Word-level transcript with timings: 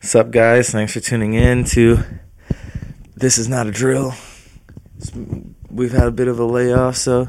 Sup, 0.00 0.30
guys? 0.30 0.70
Thanks 0.70 0.92
for 0.92 1.00
tuning 1.00 1.34
in 1.34 1.64
to 1.64 1.98
This 3.14 3.38
Is 3.38 3.48
Not 3.48 3.66
a 3.66 3.70
Drill. 3.70 4.14
It's, 4.98 5.10
we've 5.70 5.92
had 5.92 6.06
a 6.06 6.10
bit 6.10 6.28
of 6.28 6.38
a 6.38 6.44
layoff, 6.44 6.96
so 6.96 7.28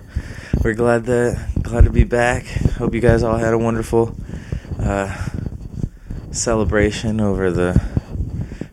we're 0.63 0.73
glad 0.73 1.05
that 1.05 1.61
glad 1.63 1.85
to 1.85 1.89
be 1.89 2.03
back. 2.03 2.45
Hope 2.77 2.93
you 2.93 2.99
guys 3.01 3.23
all 3.23 3.37
had 3.37 3.53
a 3.53 3.57
wonderful 3.57 4.15
uh, 4.79 5.27
celebration 6.31 7.21
over 7.21 7.51
the 7.51 7.81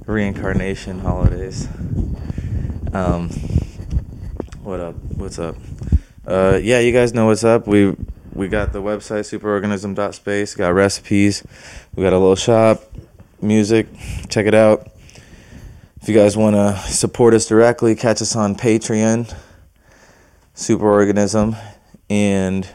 reincarnation 0.07 0.99
holidays. 0.99 1.69
Um, 2.93 3.31
what 4.63 4.81
up? 4.81 4.97
What's 5.17 5.39
up? 5.39 5.57
Uh, 6.27 6.59
yeah, 6.63 6.81
you 6.81 6.93
guys 6.93 7.15
know 7.15 7.27
what's 7.27 7.45
up. 7.45 7.67
We 7.67 7.95
we 8.35 8.49
got 8.49 8.73
the 8.73 8.83
website 8.83 9.23
superorganism.space. 9.23 10.57
Got 10.57 10.75
recipes. 10.75 11.45
We 11.95 12.03
got 12.03 12.13
a 12.13 12.19
little 12.19 12.37
shop, 12.37 12.83
music. 13.45 13.87
Check 14.29 14.47
it 14.47 14.55
out. 14.55 14.89
If 16.01 16.09
you 16.09 16.15
guys 16.15 16.37
want 16.37 16.57
to 16.57 16.77
support 16.91 17.35
us 17.35 17.47
directly, 17.47 17.95
catch 17.95 18.21
us 18.21 18.35
on 18.35 18.57
Patreon, 18.57 19.35
Superorganism, 20.55 21.57
and 22.11 22.69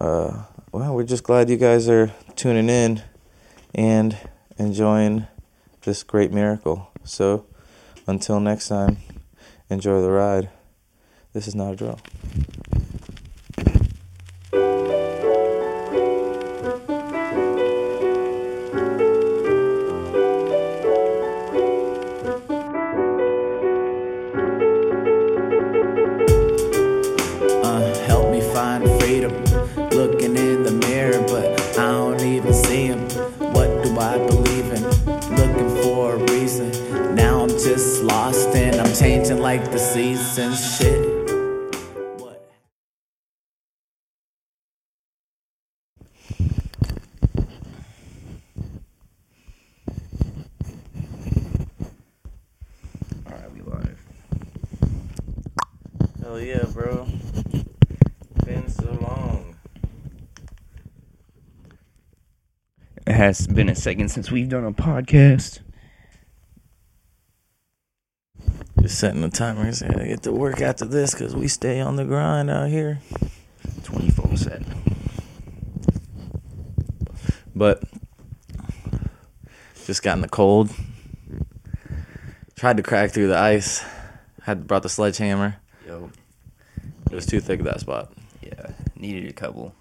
uh, 0.00 0.44
well, 0.72 0.94
we're 0.94 1.04
just 1.04 1.24
glad 1.24 1.48
you 1.48 1.56
guys 1.56 1.88
are 1.88 2.12
tuning 2.36 2.68
in 2.68 3.02
and 3.74 4.16
enjoying 4.58 5.26
this 5.82 6.02
great 6.02 6.32
miracle. 6.32 6.90
So, 7.04 7.46
until 8.06 8.40
next 8.40 8.68
time, 8.68 8.98
enjoy 9.68 10.02
the 10.02 10.10
ride. 10.10 10.50
This 11.32 11.48
is 11.48 11.54
not 11.54 11.72
a 11.72 11.76
drill. 11.76 12.00
Like 39.44 39.70
the 39.72 39.78
seasons. 39.78 40.78
Shit. 40.78 41.04
What? 42.18 42.50
Alright, 53.26 53.52
we 53.52 53.60
live. 53.60 53.98
Hell 56.22 56.40
yeah, 56.40 56.64
bro. 56.72 57.06
Been 58.46 58.66
so 58.70 58.90
long. 58.92 59.56
It 63.06 63.12
has 63.12 63.46
been 63.46 63.68
a 63.68 63.74
second 63.74 64.08
since 64.08 64.30
we've 64.30 64.48
done 64.48 64.64
a 64.64 64.72
podcast. 64.72 65.60
Just 68.83 68.83
setting 68.94 69.20
the 69.20 69.28
timer. 69.28 69.62
I 69.62 69.70
gotta 69.88 70.06
get 70.06 70.22
to 70.22 70.32
work 70.32 70.60
after 70.60 70.84
this 70.84 71.12
because 71.12 71.34
we 71.34 71.48
stay 71.48 71.80
on 71.80 71.96
the 71.96 72.04
grind 72.04 72.50
out 72.50 72.68
here. 72.68 73.00
24 73.84 74.36
7. 74.36 74.64
But 77.54 77.82
just 79.84 80.02
got 80.02 80.16
in 80.16 80.22
the 80.22 80.28
cold. 80.28 80.70
Tried 82.56 82.76
to 82.78 82.82
crack 82.82 83.10
through 83.10 83.28
the 83.28 83.38
ice. 83.38 83.84
Had 84.42 84.66
brought 84.66 84.82
the 84.82 84.88
sledgehammer. 84.88 85.56
Yo, 85.86 86.10
It 87.10 87.14
was 87.14 87.26
too 87.26 87.40
thick 87.40 87.60
at 87.60 87.64
that 87.66 87.80
spot. 87.80 88.12
yeah, 88.42 88.70
needed 88.96 89.28
a 89.28 89.32
couple. 89.32 89.74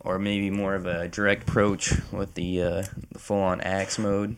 Or 0.00 0.18
maybe 0.18 0.50
more 0.50 0.74
of 0.74 0.86
a 0.86 1.08
direct 1.08 1.48
approach 1.48 1.92
with 2.12 2.34
the, 2.34 2.62
uh, 2.62 2.82
the 3.12 3.18
full 3.18 3.40
on 3.40 3.60
axe 3.60 3.98
mode. 3.98 4.36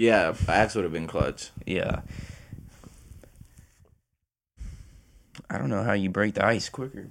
Yeah, 0.00 0.34
axe 0.48 0.74
would 0.76 0.84
have 0.84 0.94
been 0.94 1.06
clutch. 1.06 1.50
Yeah. 1.66 2.00
I 5.50 5.58
don't 5.58 5.68
know 5.68 5.82
how 5.82 5.92
you 5.92 6.08
break 6.08 6.32
the 6.32 6.42
ice 6.42 6.70
quicker. 6.70 7.10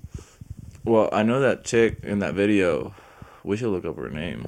Well, 0.83 1.07
I 1.13 1.21
know 1.21 1.39
that 1.41 1.63
chick 1.63 1.99
in 2.01 2.17
that 2.19 2.33
video. 2.33 2.95
We 3.43 3.57
should 3.57 3.69
look 3.69 3.85
up 3.85 3.95
her 3.97 4.09
name. 4.09 4.43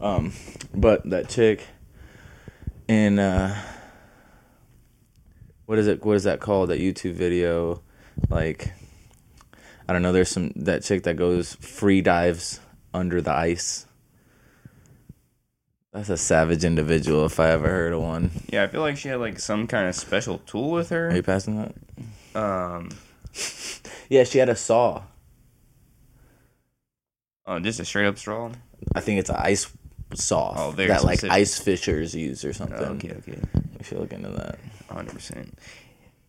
Um, 0.00 0.32
but 0.72 1.10
that 1.10 1.28
chick 1.28 1.66
in 2.86 3.18
uh, 3.18 3.60
what 5.64 5.80
is 5.80 5.88
it? 5.88 6.04
What 6.04 6.14
is 6.14 6.22
that 6.22 6.38
called? 6.38 6.70
That 6.70 6.78
YouTube 6.78 7.14
video, 7.14 7.82
like, 8.28 8.72
I 9.88 9.92
don't 9.92 10.02
know. 10.02 10.12
There's 10.12 10.30
some 10.30 10.52
that 10.54 10.84
chick 10.84 11.02
that 11.02 11.16
goes 11.16 11.56
free 11.56 12.00
dives 12.00 12.60
under 12.94 13.20
the 13.20 13.32
ice. 13.32 13.86
That's 15.96 16.10
a 16.10 16.16
savage 16.18 16.62
individual 16.62 17.24
if 17.24 17.40
I 17.40 17.50
ever 17.52 17.68
heard 17.70 17.94
of 17.94 18.02
one. 18.02 18.30
Yeah, 18.52 18.64
I 18.64 18.66
feel 18.66 18.82
like 18.82 18.98
she 18.98 19.08
had 19.08 19.18
like 19.18 19.38
some 19.40 19.66
kind 19.66 19.88
of 19.88 19.94
special 19.94 20.38
tool 20.40 20.70
with 20.70 20.90
her. 20.90 21.08
Are 21.08 21.16
you 21.16 21.22
passing 21.22 21.56
that? 21.56 22.38
Um, 22.38 22.90
Yeah, 24.10 24.24
she 24.24 24.36
had 24.38 24.50
a 24.50 24.54
saw. 24.56 25.02
oh, 27.46 27.58
just 27.60 27.80
a 27.80 27.84
straight 27.86 28.06
up 28.06 28.18
straw. 28.18 28.50
I 28.94 29.00
think 29.00 29.20
it's 29.20 29.30
an 29.30 29.36
ice 29.38 29.72
saw 30.14 30.54
Oh, 30.56 30.72
that 30.72 31.02
like 31.02 31.24
ice 31.24 31.58
fishers 31.58 32.14
use 32.14 32.44
or 32.44 32.52
something. 32.52 32.78
Oh, 32.78 32.92
okay, 32.94 33.12
okay. 33.12 33.40
We 33.78 33.84
should 33.84 33.98
look 33.98 34.12
into 34.12 34.28
that. 34.28 34.58
Hundred 34.90 35.14
percent. 35.14 35.58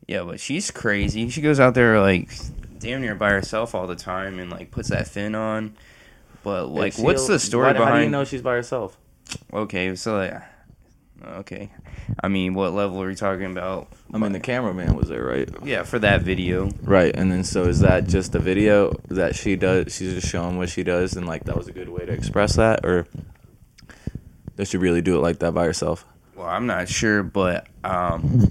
Yeah, 0.07 0.23
but 0.23 0.39
she's 0.39 0.71
crazy. 0.71 1.27
She 1.29 1.41
goes 1.41 1.59
out 1.59 1.73
there 1.73 1.99
like 1.99 2.31
damn 2.79 3.01
near 3.01 3.15
by 3.15 3.31
herself 3.31 3.75
all 3.75 3.85
the 3.85 3.95
time 3.97 4.39
and 4.39 4.49
like 4.49 4.71
puts 4.71 4.89
that 4.89 5.07
fin 5.09 5.35
on. 5.35 5.75
But 6.43 6.67
like, 6.67 6.97
what's 6.97 7.27
the 7.27 7.37
story 7.37 7.67
why- 7.67 7.73
behind? 7.73 7.89
How 7.89 7.97
do 7.97 8.03
you 8.05 8.09
know 8.09 8.23
she's 8.23 8.41
by 8.41 8.53
herself? 8.53 8.97
Okay, 9.53 9.95
so 9.95 10.17
like, 10.17 10.41
okay. 11.25 11.69
I 12.21 12.27
mean, 12.27 12.53
what 12.53 12.73
level 12.73 13.01
are 13.01 13.07
we 13.07 13.15
talking 13.15 13.45
about? 13.45 13.87
I 14.13 14.17
mean, 14.17 14.31
the 14.31 14.39
cameraman 14.39 14.95
was 14.95 15.09
there, 15.09 15.23
right? 15.25 15.49
Yeah, 15.63 15.83
for 15.83 15.99
that 15.99 16.21
video. 16.21 16.69
Right, 16.81 17.13
and 17.15 17.31
then 17.31 17.43
so 17.43 17.63
is 17.63 17.79
that 17.81 18.07
just 18.07 18.35
a 18.35 18.39
video 18.39 18.93
that 19.09 19.35
she 19.35 19.55
does? 19.55 19.95
She's 19.95 20.13
just 20.13 20.27
showing 20.27 20.57
what 20.57 20.69
she 20.69 20.83
does, 20.83 21.15
and 21.15 21.27
like 21.27 21.45
that 21.45 21.57
was 21.57 21.67
a 21.67 21.73
good 21.73 21.89
way 21.89 22.05
to 22.05 22.11
express 22.11 22.55
that, 22.55 22.85
or 22.85 23.07
does 24.55 24.69
she 24.69 24.77
really 24.77 25.01
do 25.01 25.17
it 25.17 25.21
like 25.21 25.39
that 25.39 25.53
by 25.53 25.65
herself? 25.65 26.05
Well, 26.35 26.47
I'm 26.47 26.67
not 26.67 26.87
sure, 26.87 27.23
but 27.23 27.67
um, 27.83 28.49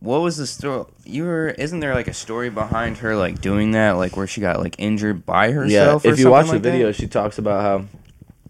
what 0.00 0.20
was 0.20 0.36
the 0.36 0.46
story? 0.46 0.86
You 1.04 1.24
were 1.24 1.48
isn't 1.48 1.80
there 1.80 1.94
like 1.94 2.08
a 2.08 2.14
story 2.14 2.48
behind 2.48 2.98
her 2.98 3.16
like 3.16 3.40
doing 3.40 3.72
that, 3.72 3.92
like 3.92 4.16
where 4.16 4.26
she 4.26 4.40
got 4.40 4.60
like 4.60 4.76
injured 4.78 5.26
by 5.26 5.52
herself? 5.52 6.04
yeah, 6.04 6.10
if 6.10 6.18
you 6.18 6.30
watch 6.30 6.46
something 6.46 6.62
the 6.62 6.68
like 6.68 6.72
that? 6.72 6.78
video, 6.78 6.92
she 6.92 7.06
talks 7.08 7.38
about 7.38 7.60
how 7.62 7.84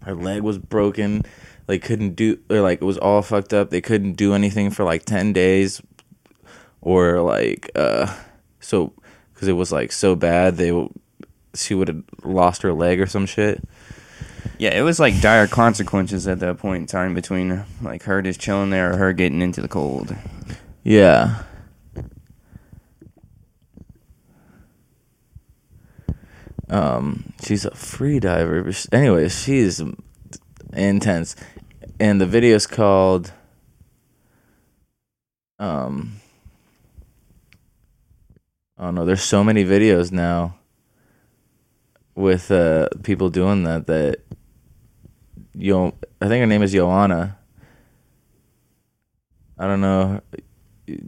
her 0.07 0.15
leg 0.15 0.41
was 0.41 0.57
broken, 0.57 1.23
like 1.67 1.83
couldn't 1.83 2.15
do, 2.15 2.39
or 2.49 2.61
like 2.61 2.81
it 2.81 2.85
was 2.85 2.97
all 2.97 3.21
fucked 3.21 3.53
up. 3.53 3.69
They 3.69 3.81
couldn't 3.81 4.13
do 4.13 4.33
anything 4.33 4.71
for 4.71 4.83
like 4.83 5.05
ten 5.05 5.33
days, 5.33 5.81
or 6.81 7.21
like 7.21 7.69
uh, 7.75 8.15
so 8.59 8.93
because 9.33 9.47
it 9.47 9.53
was 9.53 9.71
like 9.71 9.91
so 9.91 10.15
bad 10.15 10.57
they 10.57 10.87
she 11.53 11.75
would 11.75 11.87
have 11.87 12.03
lost 12.23 12.61
her 12.61 12.73
leg 12.73 12.99
or 13.01 13.05
some 13.05 13.25
shit. 13.25 13.63
Yeah, 14.57 14.77
it 14.77 14.81
was 14.81 14.99
like 14.99 15.19
dire 15.21 15.47
consequences 15.47 16.27
at 16.27 16.39
that 16.39 16.57
point 16.57 16.81
in 16.81 16.87
time 16.87 17.13
between 17.13 17.63
like 17.81 18.03
her 18.03 18.21
just 18.21 18.39
chilling 18.39 18.69
there 18.69 18.93
or 18.93 18.97
her 18.97 19.13
getting 19.13 19.41
into 19.41 19.61
the 19.61 19.67
cold. 19.67 20.15
Yeah. 20.83 21.43
Um, 26.69 27.33
she's 27.43 27.65
a 27.65 27.71
free 27.71 28.19
diver. 28.19 28.63
But 28.63 28.75
sh- 28.75 28.87
anyways, 28.91 29.41
she's 29.43 29.81
intense, 30.73 31.35
and 31.99 32.19
the 32.19 32.25
video's 32.25 32.67
called. 32.67 33.31
Um. 35.59 36.17
Oh 38.77 38.91
no! 38.91 39.05
There's 39.05 39.23
so 39.23 39.43
many 39.43 39.65
videos 39.65 40.11
now. 40.11 40.55
With 42.15 42.51
uh 42.51 42.89
people 43.03 43.29
doing 43.29 43.63
that 43.63 43.87
that. 43.87 44.17
Yo, 45.53 45.95
I 46.21 46.27
think 46.27 46.41
her 46.41 46.45
name 46.45 46.61
is 46.61 46.71
Joanna. 46.71 47.37
I 49.57 49.65
don't 49.65 49.81
know. 49.81 50.21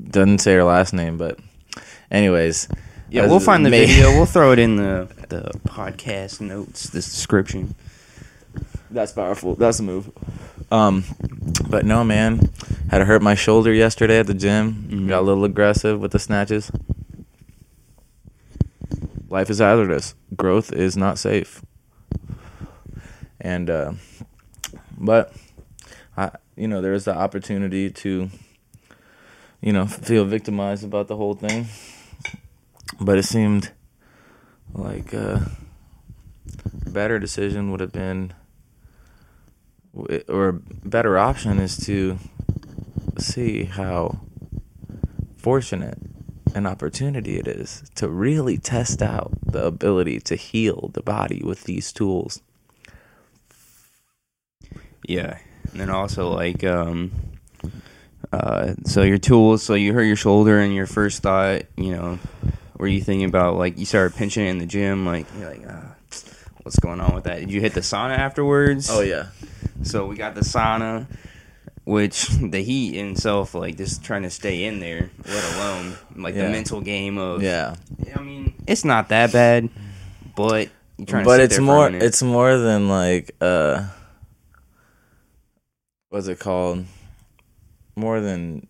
Doesn't 0.10 0.40
say 0.40 0.56
her 0.56 0.64
last 0.64 0.94
name, 0.94 1.18
but 1.18 1.40
anyways. 2.10 2.68
Yeah, 3.12 3.28
we'll 3.28 3.40
find 3.40 3.66
the 3.66 3.70
video. 3.70 4.12
We'll 4.16 4.26
throw 4.26 4.52
it 4.52 4.60
in 4.60 4.76
the 4.76 5.08
the 5.30 5.52
podcast 5.68 6.42
notes, 6.42 6.90
this 6.90 7.06
description. 7.06 7.76
That's 8.92 9.12
powerful. 9.12 9.56
That's 9.56 9.80
a 9.80 9.84
move. 9.84 10.12
Um, 10.72 11.04
but 11.70 11.86
no, 11.86 12.04
man, 12.04 12.50
had 12.90 13.00
to 13.00 13.06
hurt 13.06 13.22
my 13.22 13.36
shoulder 13.36 13.72
yesterday 13.74 14.20
at 14.20 14.28
the 14.28 14.34
gym. 14.34 14.88
Mhm. 14.90 15.08
Got 15.08 15.20
a 15.22 15.26
little 15.26 15.46
aggressive 15.46 16.00
with 16.00 16.12
the 16.12 16.20
snatches. 16.20 16.72
Life 19.30 19.50
is 19.50 19.60
hazardous. 19.60 20.16
Growth 20.36 20.72
is 20.74 20.98
not 20.98 21.18
safe. 21.20 21.62
and 23.42 23.70
uh, 23.70 23.94
but 24.98 25.32
I 26.18 26.32
you 26.58 26.68
know 26.68 26.82
there 26.82 26.94
is 26.94 27.06
the 27.06 27.16
opportunity 27.16 27.90
to 27.90 28.30
you 29.62 29.72
know 29.72 29.86
feel 29.86 30.26
victimized 30.26 30.84
about 30.84 31.08
the 31.08 31.16
whole 31.16 31.36
thing, 31.36 31.68
but 33.00 33.18
it 33.18 33.24
seemed 33.24 33.72
like 34.74 35.14
uh, 35.14 35.40
a 36.86 36.90
better 36.90 37.20
decision 37.20 37.72
would 37.72 37.80
have 37.80 37.92
been 37.92 38.34
or 40.28 40.50
a 40.50 40.54
better 40.54 41.18
option 41.18 41.60
is 41.60 41.78
to 41.86 42.18
see 43.18 43.66
how 43.66 44.20
fortunate 45.38 45.98
an 46.56 46.66
opportunity 46.66 47.38
it 47.38 47.48
is 47.48 47.84
to 47.96 48.08
really 48.08 48.58
test 48.58 49.02
out 49.02 49.32
the 49.46 49.66
ability 49.66 50.20
to 50.20 50.36
heal 50.36 50.90
the 50.94 51.02
body 51.02 51.42
with 51.44 51.64
these 51.64 51.92
tools. 51.92 52.42
Yeah, 55.08 55.40
and 55.72 55.80
then 55.80 55.90
also 55.90 56.30
like 56.30 56.64
um, 56.64 57.12
uh, 58.32 58.74
so 58.86 59.02
your 59.02 59.18
tools. 59.18 59.64
So 59.64 59.74
you 59.74 59.94
hurt 59.94 60.04
your 60.04 60.16
shoulder, 60.16 60.60
and 60.60 60.74
your 60.74 60.86
first 60.86 61.24
thought, 61.24 61.64
you 61.78 61.92
know, 61.96 62.20
were 62.80 62.88
you 62.88 63.02
thinking 63.02 63.26
about 63.30 63.56
like 63.58 63.78
you 63.78 63.86
started 63.86 64.16
pinching 64.18 64.46
it 64.48 64.50
in 64.50 64.58
the 64.58 64.66
gym, 64.66 65.06
like 65.06 65.28
you're 65.38 65.50
like, 65.50 65.62
ah, 65.70 65.96
what's 66.64 66.80
going 66.80 67.00
on 67.00 67.14
with 67.14 67.26
that? 67.26 67.40
Did 67.40 67.52
you 67.52 67.62
hit 67.62 67.74
the 67.74 67.82
sauna 67.82 68.18
afterwards? 68.18 68.90
Oh 68.90 69.02
yeah, 69.02 69.28
So 69.84 70.08
we 70.08 70.16
got 70.16 70.34
the 70.34 70.42
sauna, 70.42 71.06
which 71.84 72.28
the 72.30 72.62
heat 72.64 72.96
in 72.98 73.12
itself, 73.12 73.54
like 73.54 73.78
just 73.78 74.04
trying 74.04 74.24
to 74.24 74.30
stay 74.30 74.64
in 74.64 74.80
there, 74.80 75.10
let 75.28 75.56
alone 75.56 75.96
like 76.16 76.34
Yeah. 76.36 76.46
the 76.46 76.50
mental 76.52 76.82
game 76.82 77.18
of. 77.18 77.44
yeah. 77.44 77.76
I 78.16 78.22
mean, 78.22 78.54
it's 78.66 78.84
not 78.86 79.10
that 79.10 79.32
bad, 79.34 79.70
but 80.36 80.70
you're 80.98 81.06
trying 81.06 81.24
to 81.24 81.30
but 81.30 81.40
it's 81.42 81.58
there 81.58 81.66
for 81.66 81.72
a 81.72 81.92
more 81.92 82.02
it's 82.02 82.22
more 82.24 82.58
than 82.58 82.90
like 82.90 83.36
uh 83.42 83.88
what's 86.10 86.28
it 86.28 86.40
called 86.40 86.86
more 87.96 88.20
than 88.22 88.68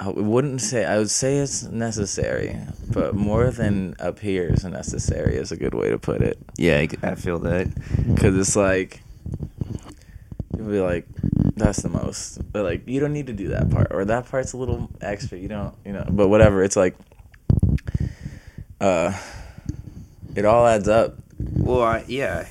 i 0.00 0.08
wouldn't 0.08 0.60
say 0.60 0.84
i 0.84 0.96
would 0.98 1.10
say 1.10 1.36
it's 1.38 1.62
necessary 1.64 2.56
but 2.90 3.14
more 3.14 3.50
than 3.50 3.94
appears 3.98 4.64
necessary 4.64 5.36
is 5.36 5.52
a 5.52 5.56
good 5.56 5.74
way 5.74 5.90
to 5.90 5.98
put 5.98 6.22
it 6.22 6.38
yeah, 6.56 6.84
I- 7.02 7.14
feel 7.14 7.38
that. 7.40 7.68
because 8.14 8.36
it's 8.36 8.56
like 8.56 9.02
you'll 10.56 10.68
be 10.70 10.80
like 10.80 11.06
that's 11.56 11.82
the 11.82 11.88
most 11.88 12.38
but 12.52 12.64
like 12.64 12.88
you 12.88 12.98
don't 13.00 13.12
need 13.12 13.26
to 13.26 13.32
do 13.34 13.48
that 13.48 13.70
part 13.70 13.88
or 13.90 14.04
that 14.06 14.28
part's 14.30 14.52
a 14.52 14.56
little 14.56 14.88
extra 15.00 15.36
you 15.38 15.48
don't 15.48 15.74
you 15.84 15.92
know 15.92 16.04
but 16.10 16.28
whatever 16.28 16.62
it's 16.64 16.76
like 16.76 16.96
uh 18.80 19.12
it 20.34 20.44
all 20.44 20.66
adds 20.66 20.88
up 20.88 21.16
Well, 21.38 21.82
I, 21.82 22.04
yeah, 22.06 22.46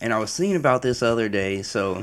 and 0.00 0.12
I 0.12 0.18
was 0.18 0.34
thinking 0.36 0.56
about 0.56 0.82
this 0.82 1.02
other 1.02 1.28
day. 1.28 1.62
So, 1.62 2.02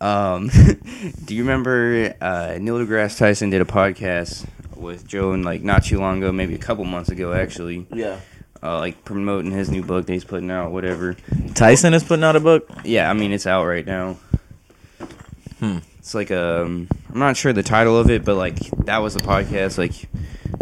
um, 0.00 0.48
do 1.24 1.34
you 1.34 1.42
remember 1.42 2.14
uh, 2.20 2.58
Neil 2.60 2.78
deGrasse 2.78 3.18
Tyson 3.18 3.50
did 3.50 3.60
a 3.60 3.64
podcast 3.64 4.46
with 4.76 5.06
Joe 5.06 5.32
and 5.32 5.44
like 5.44 5.62
not 5.62 5.84
too 5.84 5.98
long 5.98 6.18
ago, 6.18 6.32
maybe 6.32 6.54
a 6.54 6.58
couple 6.58 6.84
months 6.84 7.10
ago, 7.10 7.32
actually, 7.32 7.86
yeah 7.92 8.20
uh, 8.62 8.78
like 8.78 9.04
promoting 9.04 9.50
his 9.50 9.70
new 9.70 9.82
book 9.82 10.06
that 10.06 10.12
he's 10.12 10.24
putting 10.24 10.50
out, 10.50 10.72
whatever. 10.72 11.16
Tyson 11.54 11.94
is 11.94 12.04
putting 12.04 12.24
out 12.24 12.36
a 12.36 12.40
book. 12.40 12.68
Yeah, 12.84 13.10
I 13.10 13.14
mean 13.14 13.32
it's 13.32 13.46
out 13.46 13.64
right 13.64 13.86
now. 13.86 14.16
Hmm. 15.60 15.78
It's 15.98 16.14
like 16.14 16.30
um, 16.30 16.88
I'm 17.12 17.18
not 17.18 17.36
sure 17.36 17.52
the 17.52 17.62
title 17.62 17.98
of 17.98 18.10
it, 18.10 18.24
but 18.24 18.36
like 18.36 18.58
that 18.84 18.98
was 18.98 19.14
the 19.14 19.20
podcast. 19.20 19.78
Like 19.78 20.08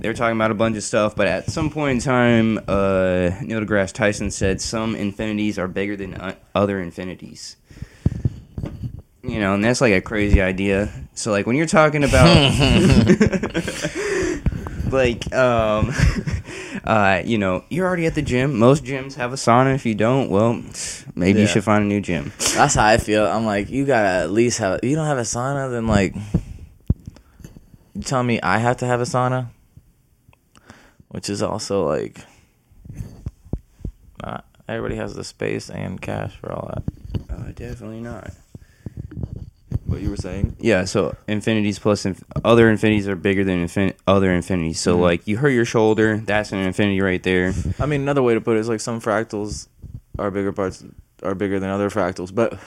they 0.01 0.09
were 0.09 0.15
talking 0.15 0.37
about 0.37 0.51
a 0.51 0.55
bunch 0.55 0.77
of 0.77 0.83
stuff, 0.83 1.17
but 1.17 1.27
at 1.27 1.51
some 1.51 1.71
point 1.71 1.97
in 1.97 2.01
time, 2.01 2.59
uh, 2.69 3.31
Neil 3.43 3.61
deGrasse 3.61 3.93
Tyson 3.93 4.31
said 4.31 4.61
some 4.61 4.95
infinities 4.95 5.59
are 5.59 5.69
bigger 5.69 5.97
than 5.97 6.15
uh, 6.15 6.35
other 6.55 6.81
infinities. 6.81 7.57
You 9.27 9.41
know, 9.41 9.55
and 9.55 9.65
that's 9.65 9.81
like 9.81 9.93
a 9.93 10.01
crazy 10.01 10.41
idea. 10.41 10.89
So 11.15 11.31
like 11.33 11.47
when 11.47 11.57
you're 11.57 11.67
talking 11.67 12.05
about 12.05 12.27
like 14.93 15.33
um 15.35 15.93
uh 16.85 17.23
you 17.25 17.39
know, 17.39 17.65
you're 17.69 17.87
already 17.87 18.07
at 18.07 18.15
the 18.15 18.23
gym. 18.23 18.59
Most 18.59 18.85
gyms 18.85 19.15
have 19.15 19.33
a 19.33 19.37
sauna. 19.37 19.75
If 19.75 19.85
you 19.87 19.95
don't, 19.95 20.31
well, 20.31 20.63
maybe 21.15 21.41
you 21.41 21.47
Yeah. 21.47 21.53
should 21.53 21.65
find 21.65 21.85
a 21.85 21.87
new 21.87 22.01
gym. 22.01 22.33
That's 22.55 22.75
how 22.75 22.87
I 22.87 22.99
feel. 22.99 23.27
I'm 23.27 23.45
like, 23.47 23.69
you 23.71 23.85
gotta 23.85 24.09
at 24.25 24.31
least 24.31 24.59
have. 24.59 24.81
You 24.83 24.95
don't 24.97 25.07
have 25.07 25.19
a 25.19 25.23
sauna, 25.23 25.71
then 25.71 25.87
like, 25.87 26.15
you 27.95 28.03
tell 28.03 28.23
me 28.23 28.41
I 28.41 28.59
have 28.59 28.77
to 28.79 28.87
have 28.87 29.01
a 29.01 29.05
sauna, 29.05 29.49
which 31.09 31.29
is 31.29 31.43
also 31.43 31.85
like, 31.87 32.21
not 34.23 34.45
everybody 34.69 34.97
has 34.97 35.15
the 35.15 35.25
space 35.25 35.69
and 35.71 36.01
cash 36.01 36.37
for 36.37 36.53
all 36.53 36.69
that. 36.75 36.83
Uh, 37.31 37.51
definitely 37.53 38.01
not. 38.01 38.31
What 39.87 40.01
you 40.03 40.11
were 40.11 40.17
saying? 40.17 40.57
Yeah, 40.59 40.85
so 40.85 41.15
infinities 41.29 41.79
plus 41.79 42.05
inf- 42.07 42.23
other 42.45 42.69
infinities 42.69 43.07
are 43.07 43.15
bigger 43.15 43.45
than 43.45 43.65
infin- 43.65 43.95
other 44.07 44.33
infinities. 44.33 44.81
So 44.81 44.97
Mhm. 44.97 45.01
like 45.01 45.27
you 45.29 45.37
hurt 45.37 45.51
your 45.51 45.65
shoulder, 45.65 46.21
that's 46.25 46.51
an 46.53 46.59
infinity 46.59 47.01
right 47.01 47.23
there. 47.23 47.55
I 47.79 47.87
mean, 47.87 48.01
another 48.01 48.23
way 48.23 48.35
to 48.35 48.41
put 48.41 48.57
it 48.57 48.61
is 48.61 48.69
like 48.69 48.81
some 48.81 49.01
fractals 49.01 49.69
are 50.19 50.31
bigger 50.31 50.53
parts 50.53 50.83
are 51.23 51.35
bigger 51.37 51.61
than 51.61 51.71
other 51.71 51.89
fractals, 51.89 52.35
but 52.35 52.59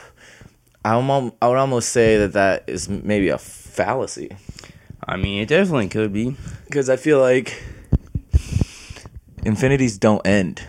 I 0.85 0.91
almost 0.93 1.35
I 1.41 1.49
would 1.49 1.57
almost 1.57 1.89
say 1.89 2.17
that 2.19 2.33
that 2.33 2.63
is 2.67 2.87
maybe 2.87 3.27
a 3.29 3.37
fallacy. 3.37 4.29
I 5.05 5.17
mean, 5.17 5.41
it 5.41 5.49
definitely 5.49 5.89
could 5.89 6.13
be. 6.13 6.35
because 6.65 6.89
I 6.89 6.95
feel 6.95 7.19
like 7.19 7.61
infinities 9.43 9.97
don't 9.97 10.25
end. 10.25 10.63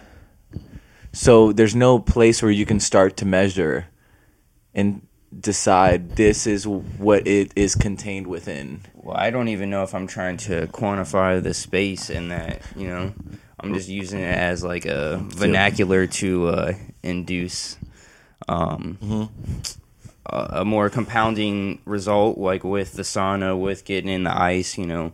So 1.12 1.52
there's 1.52 1.74
no 1.74 1.98
place 1.98 2.42
where 2.42 2.52
you 2.52 2.64
can 2.66 2.80
start 2.80 3.16
to 3.18 3.26
measure 3.26 3.86
and 4.74 5.02
decide 5.38 6.16
this 6.16 6.46
is 6.46 6.66
what 6.66 7.26
it 7.26 7.52
is 7.54 7.74
contained 7.74 8.26
within. 8.26 8.82
Well, 8.94 9.16
I 9.16 9.30
don't 9.30 9.48
even 9.48 9.70
know 9.70 9.82
if 9.82 9.94
I'm 9.94 10.06
trying 10.06 10.36
to 10.38 10.66
quantify 10.68 11.42
the 11.42 11.54
space 11.54 12.10
in 12.10 12.28
that, 12.28 12.62
you 12.76 12.88
know. 12.88 13.12
I'm 13.62 13.74
just 13.74 13.88
using 13.88 14.20
it 14.20 14.34
as 14.34 14.64
like 14.64 14.86
a 14.86 15.18
vernacular 15.22 16.06
to 16.06 16.48
uh, 16.48 16.72
induce 17.02 17.76
um, 18.48 19.30
a, 20.26 20.60
a 20.60 20.64
more 20.64 20.88
compounding 20.88 21.80
result, 21.84 22.38
like 22.38 22.64
with 22.64 22.94
the 22.94 23.02
sauna, 23.02 23.58
with 23.58 23.84
getting 23.84 24.10
in 24.10 24.24
the 24.24 24.34
ice, 24.34 24.78
you 24.78 24.86
know, 24.86 25.12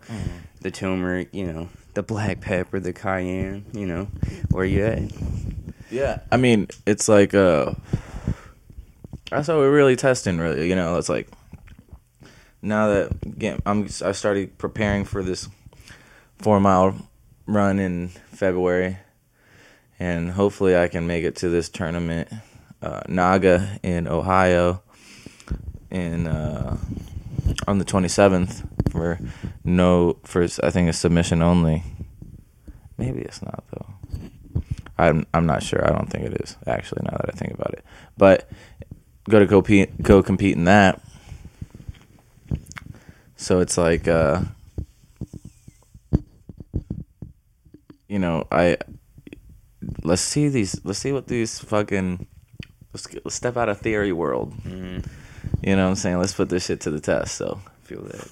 the 0.61 0.71
turmeric, 0.71 1.29
you 1.33 1.47
know, 1.53 1.69
the 1.95 2.03
black 2.03 2.41
pepper, 2.41 2.79
the 2.79 2.93
cayenne, 2.93 3.65
you 3.73 3.87
know, 3.87 4.05
where 4.51 4.65
you 4.65 4.85
at? 4.85 5.03
Yeah, 5.91 6.21
I 6.31 6.37
mean 6.37 6.69
it's 6.87 7.09
like 7.09 7.35
uh, 7.35 7.73
that's 9.31 9.49
what 9.49 9.57
we're 9.59 9.75
really 9.75 9.97
testing. 9.97 10.39
Really, 10.39 10.69
you 10.69 10.77
know, 10.77 10.97
it's 10.97 11.09
like 11.09 11.29
now 12.63 12.89
that 12.89 13.61
I'm 13.67 13.85
I 14.05 14.13
started 14.13 14.59
preparing 14.59 15.05
for 15.05 15.23
this 15.23 15.49
four 16.39 16.61
mile 16.61 17.09
run 17.47 17.79
in 17.79 18.09
February, 18.09 18.99
and 19.99 20.31
hopefully 20.31 20.77
I 20.77 20.89
can 20.89 21.07
make 21.07 21.25
it 21.25 21.37
to 21.37 21.49
this 21.49 21.69
tournament, 21.69 22.29
uh, 22.83 23.03
NAGA 23.09 23.81
in 23.83 24.09
Ohio, 24.09 24.83
in 25.91 26.27
uh, 26.27 26.77
on 27.67 27.79
the 27.79 27.85
27th 27.85 28.69
for 28.91 29.19
no 29.65 30.19
for 30.25 30.43
I 30.43 30.71
think 30.71 30.89
a 30.89 30.93
submission 30.93 31.43
only. 31.43 31.83
Maybe 32.99 33.21
it's 33.21 33.43
not 33.43 33.65
though. 33.71 34.63
I'm 34.99 35.27
I'm 35.35 35.47
not 35.47 35.63
sure. 35.63 35.87
I 35.87 35.93
don't 35.93 36.11
think 36.11 36.25
it 36.25 36.41
is 36.41 36.57
actually. 36.67 37.03
Now 37.05 37.19
that 37.19 37.31
I 37.35 37.37
think 37.37 37.53
about 37.53 37.75
it, 37.75 37.85
but 38.17 38.49
go 39.29 39.39
to 39.39 39.47
go 39.47 39.63
compete, 39.63 40.03
go 40.03 40.23
compete 40.23 40.57
in 40.57 40.65
that. 40.65 41.01
So 43.37 43.61
it's 43.61 43.77
like, 43.77 44.09
uh, 44.09 44.43
you 48.09 48.19
know, 48.19 48.47
I 48.51 48.79
let's 50.03 50.23
see 50.23 50.49
these. 50.49 50.81
Let's 50.85 50.99
see 50.99 51.13
what 51.13 51.27
these 51.27 51.59
fucking. 51.59 52.27
Let's, 52.93 53.07
get, 53.07 53.25
let's 53.27 53.35
step 53.35 53.57
out 53.57 53.69
of 53.69 53.79
theory 53.79 54.13
world. 54.13 54.55
Mm, 54.63 55.07
You 55.63 55.77
know 55.77 55.85
what 55.85 55.91
I'm 55.91 55.97
saying? 55.97 56.19
Let's 56.19 56.33
put 56.33 56.49
this 56.49 56.67
shit 56.67 56.81
to 56.83 56.91
the 56.91 57.01
test. 57.01 57.35
So 57.37 57.61
feel 57.83 58.03
that. 58.03 58.29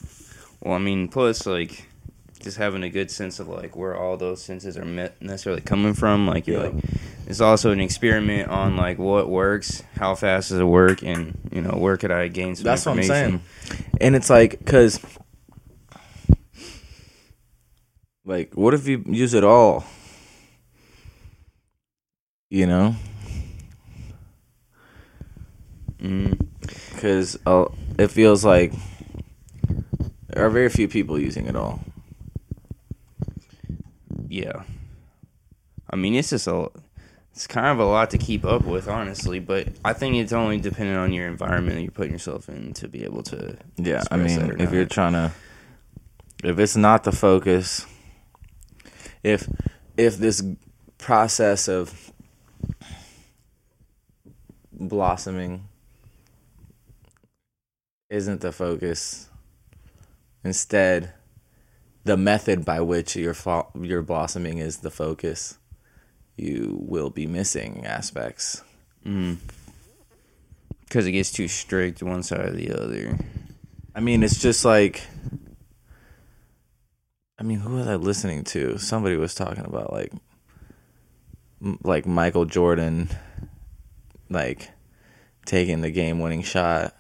Well, 0.61 0.75
I 0.75 0.79
mean, 0.79 1.09
plus 1.09 1.47
like 1.47 1.87
just 2.45 2.59
having 2.59 2.83
a 2.83 2.91
good 2.91 3.11
sense 3.11 3.41
of 3.41 3.49
like 3.49 3.75
where 3.75 3.97
all 3.97 4.17
those 4.17 4.43
senses 4.43 4.77
are 4.77 4.85
necessarily 4.85 5.63
coming 5.63 5.95
from. 5.95 6.27
Like 6.27 6.47
you're 6.47 6.63
Yeah. 6.63 6.69
like, 6.69 6.85
it's 7.27 7.41
also 7.41 7.73
an 7.73 7.81
experiment 7.81 8.51
on 8.51 8.77
like 8.77 8.99
what 8.99 9.29
works, 9.31 9.83
how 9.97 10.15
fast 10.15 10.51
does 10.51 10.59
it 10.61 10.65
work, 10.65 11.03
and 11.03 11.39
you 11.51 11.63
know 11.63 11.71
where 11.79 11.97
could 11.97 12.13
I 12.13 12.29
gain 12.29 12.55
some 12.55 12.65
That's 12.65 12.85
what 12.87 12.99
I'm 12.99 13.03
saying. 13.03 13.41
And 14.01 14.15
it's 14.15 14.29
like, 14.29 14.65
cause, 14.67 15.01
like, 18.27 18.55
what 18.55 18.75
if 18.75 18.87
you 18.87 19.03
use 19.07 19.33
it 19.35 19.43
all? 19.43 19.85
You 22.51 22.67
know, 22.67 22.95
Mm, 25.99 26.39
because 26.93 27.39
uh, 27.47 27.65
it 27.99 28.09
feels 28.09 28.45
like 28.45 28.75
there 30.29 30.45
are 30.45 30.51
very 30.51 30.69
few 30.69 30.87
people 30.87 31.19
using 31.19 31.47
it 31.47 31.57
all. 31.57 31.81
Yeah. 34.35 34.65
I 35.89 35.97
mean, 35.97 36.15
it's 36.15 36.31
just 36.31 36.49
a 36.49 36.71
It's 37.35 37.47
kind 37.47 37.67
of 37.67 37.79
a 37.79 37.85
lot 37.85 38.11
to 38.11 38.19
keep 38.19 38.45
up 38.45 38.65
with, 38.65 38.89
honestly. 38.89 39.39
But 39.39 39.69
I 39.85 39.93
think 39.93 40.17
it's 40.17 40.33
only 40.33 40.61
dependent 40.61 40.99
on 40.99 41.13
your 41.13 41.27
environment 41.27 41.77
that 41.77 41.83
you're 41.83 41.91
putting 41.91 42.13
yourself 42.13 42.49
in 42.49 42.73
to 42.75 42.89
be 42.89 43.05
able 43.05 43.23
to. 43.25 43.57
Yeah, 43.77 44.03
I 44.11 44.17
mean, 44.17 44.61
if 44.61 44.73
you're 44.73 44.87
trying 44.87 45.13
to, 45.13 45.33
if 46.43 46.59
it's 46.59 46.77
not 46.77 47.05
the 47.05 47.13
focus, 47.13 47.87
if 49.23 49.49
if 49.97 50.17
this 50.17 50.43
process 50.99 51.69
of 51.69 52.13
blossoming 54.73 55.69
isn't 58.11 58.41
the 58.41 58.53
focus, 58.53 59.29
instead, 60.45 61.13
the 62.05 62.17
method 62.17 62.65
by 62.65 62.81
which 62.81 63.17
your 63.17 63.35
fo- 63.35 63.71
your 63.81 64.03
blossoming 64.03 64.59
is 64.59 64.79
the 64.79 64.91
focus, 64.91 65.59
you 66.37 66.79
will 66.81 67.11
be 67.11 67.27
missing 67.27 67.85
aspects. 67.87 68.63
Mm-hmm. 69.05 69.35
because 70.85 71.07
it 71.07 71.13
gets 71.13 71.31
too 71.31 71.47
strict 71.47 72.03
one 72.03 72.23
side 72.23 72.41
or 72.41 72.53
the 72.53 72.71
other. 72.73 73.19
I 73.95 74.01
mean, 74.01 74.23
it's 74.23 74.41
just 74.41 74.65
like. 74.65 75.03
I 77.39 77.43
mean, 77.43 77.59
who 77.59 77.75
was 77.75 77.89
I 77.89 77.97
listening 77.97 78.45
to? 78.45 78.79
Somebody 78.79 79.17
was 79.17 79.35
talking 79.35 79.65
about 79.65 79.93
like, 79.93 80.13
like 81.83 82.07
Michael 82.07 82.45
Jordan, 82.45 83.11
like 84.31 84.71
taking 85.45 85.81
the 85.81 85.91
game-winning 85.91 86.43
shot. 86.43 86.95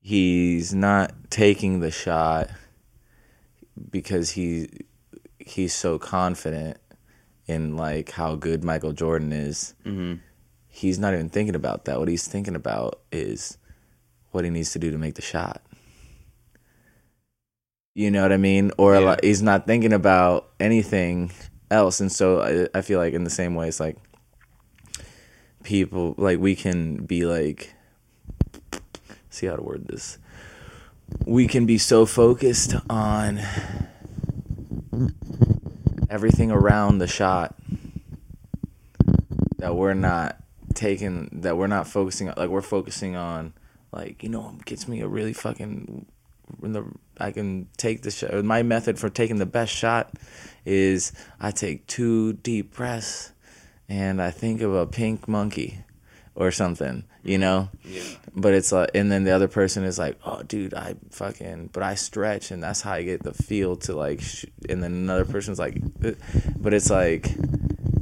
He's 0.00 0.74
not 0.74 1.30
taking 1.30 1.80
the 1.80 1.90
shot 1.92 2.50
because 3.90 4.30
he 4.30 4.68
he's 5.38 5.74
so 5.74 5.98
confident 5.98 6.78
in 7.46 7.76
like 7.76 8.10
how 8.12 8.34
good 8.34 8.62
Michael 8.64 8.92
Jordan 8.92 9.32
is. 9.32 9.74
Mm-hmm. 9.84 10.14
He's 10.68 10.98
not 10.98 11.14
even 11.14 11.28
thinking 11.28 11.54
about 11.54 11.86
that. 11.86 11.98
What 11.98 12.08
he's 12.08 12.28
thinking 12.28 12.54
about 12.54 13.00
is 13.10 13.56
what 14.30 14.44
he 14.44 14.50
needs 14.50 14.72
to 14.72 14.78
do 14.78 14.90
to 14.90 14.98
make 14.98 15.14
the 15.14 15.22
shot. 15.22 15.62
You 17.94 18.10
know 18.10 18.22
what 18.22 18.32
I 18.32 18.36
mean? 18.36 18.70
Or 18.78 18.94
Yeah. 18.94 19.00
like, 19.00 19.24
he's 19.24 19.42
not 19.42 19.66
thinking 19.66 19.92
about 19.92 20.50
anything 20.60 21.32
else. 21.70 22.00
And 22.00 22.12
so 22.12 22.40
I, 22.74 22.78
I 22.78 22.82
feel 22.82 22.98
like 23.00 23.14
in 23.14 23.24
the 23.24 23.30
same 23.30 23.54
way, 23.54 23.66
it's 23.68 23.80
like 23.80 23.96
people, 25.64 26.14
like 26.16 26.38
we 26.38 26.54
can 26.54 27.04
be 27.06 27.24
like, 27.24 27.74
see 29.30 29.46
how 29.46 29.56
to 29.56 29.62
word 29.62 29.88
this. 29.88 30.18
We 31.26 31.46
can 31.46 31.66
be 31.66 31.78
so 31.78 32.06
focused 32.06 32.74
on 32.88 33.40
everything 36.10 36.50
around 36.50 36.98
the 36.98 37.06
shot 37.06 37.54
that 39.58 39.74
we're 39.74 39.94
not 39.94 40.36
taking 40.74 41.28
that 41.32 41.56
we're 41.56 41.66
not 41.66 41.86
focusing 41.86 42.32
like 42.36 42.48
we're 42.48 42.62
focusing 42.62 43.16
on 43.16 43.52
like 43.92 44.22
you 44.22 44.28
know 44.28 44.56
gets 44.64 44.86
me 44.86 45.00
a 45.00 45.08
really 45.08 45.32
fucking 45.32 46.06
when 46.58 46.72
the 46.72 46.84
I 47.18 47.32
can 47.32 47.68
take 47.76 48.02
the 48.02 48.10
shot 48.10 48.32
my 48.44 48.62
method 48.62 48.98
for 48.98 49.08
taking 49.08 49.36
the 49.36 49.46
best 49.46 49.72
shot 49.72 50.14
is 50.64 51.12
I 51.40 51.50
take 51.50 51.86
two 51.86 52.34
deep 52.34 52.74
breaths 52.74 53.32
and 53.88 54.22
I 54.22 54.30
think 54.30 54.60
of 54.60 54.74
a 54.74 54.86
pink 54.86 55.26
monkey 55.28 55.80
or 56.38 56.52
something 56.52 57.02
you 57.24 57.36
know 57.36 57.68
Yeah. 57.84 58.02
but 58.34 58.54
it's 58.54 58.70
like 58.70 58.90
and 58.94 59.10
then 59.10 59.24
the 59.24 59.32
other 59.32 59.48
person 59.48 59.82
is 59.82 59.98
like 59.98 60.16
oh 60.24 60.42
dude 60.44 60.72
i 60.72 60.94
fucking 61.10 61.70
but 61.72 61.82
i 61.82 61.96
stretch 61.96 62.52
and 62.52 62.62
that's 62.62 62.80
how 62.80 62.92
i 62.92 63.02
get 63.02 63.24
the 63.24 63.34
feel 63.34 63.74
to 63.78 63.94
like 63.96 64.20
sh-. 64.20 64.44
and 64.68 64.80
then 64.82 64.92
another 64.92 65.24
person's 65.24 65.58
like 65.58 65.76
"Uh," 66.04 66.12
but 66.56 66.72
it's 66.72 66.90
like 66.90 67.28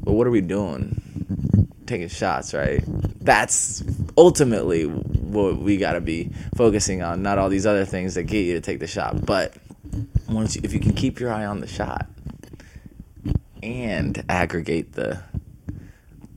well 0.05 0.15
what 0.15 0.27
are 0.27 0.31
we 0.31 0.43
doing 0.43 1.01
taking 1.87 2.09
shots 2.09 2.53
right 2.53 2.85
that's 3.25 3.83
ultimately 4.19 4.85
what 4.85 5.57
we 5.57 5.79
got 5.79 5.95
to 5.95 6.01
be 6.03 6.31
focusing 6.57 7.03
on 7.03 7.23
not 7.23 7.39
all 7.39 7.49
these 7.49 7.65
other 7.67 7.87
things 7.87 8.15
that 8.17 8.25
get 8.25 8.45
you 8.45 8.53
to 8.53 8.61
take 8.61 8.81
the 8.81 8.87
shot 8.87 9.25
but 9.25 9.55
once 10.29 10.57
you, 10.57 10.61
if 10.63 10.75
you 10.75 10.81
can 10.81 10.93
keep 10.93 11.19
your 11.21 11.33
eye 11.33 11.47
on 11.47 11.61
the 11.61 11.67
shot 11.67 12.07
and 13.63 14.23
aggregate 14.29 14.93
the 14.93 15.23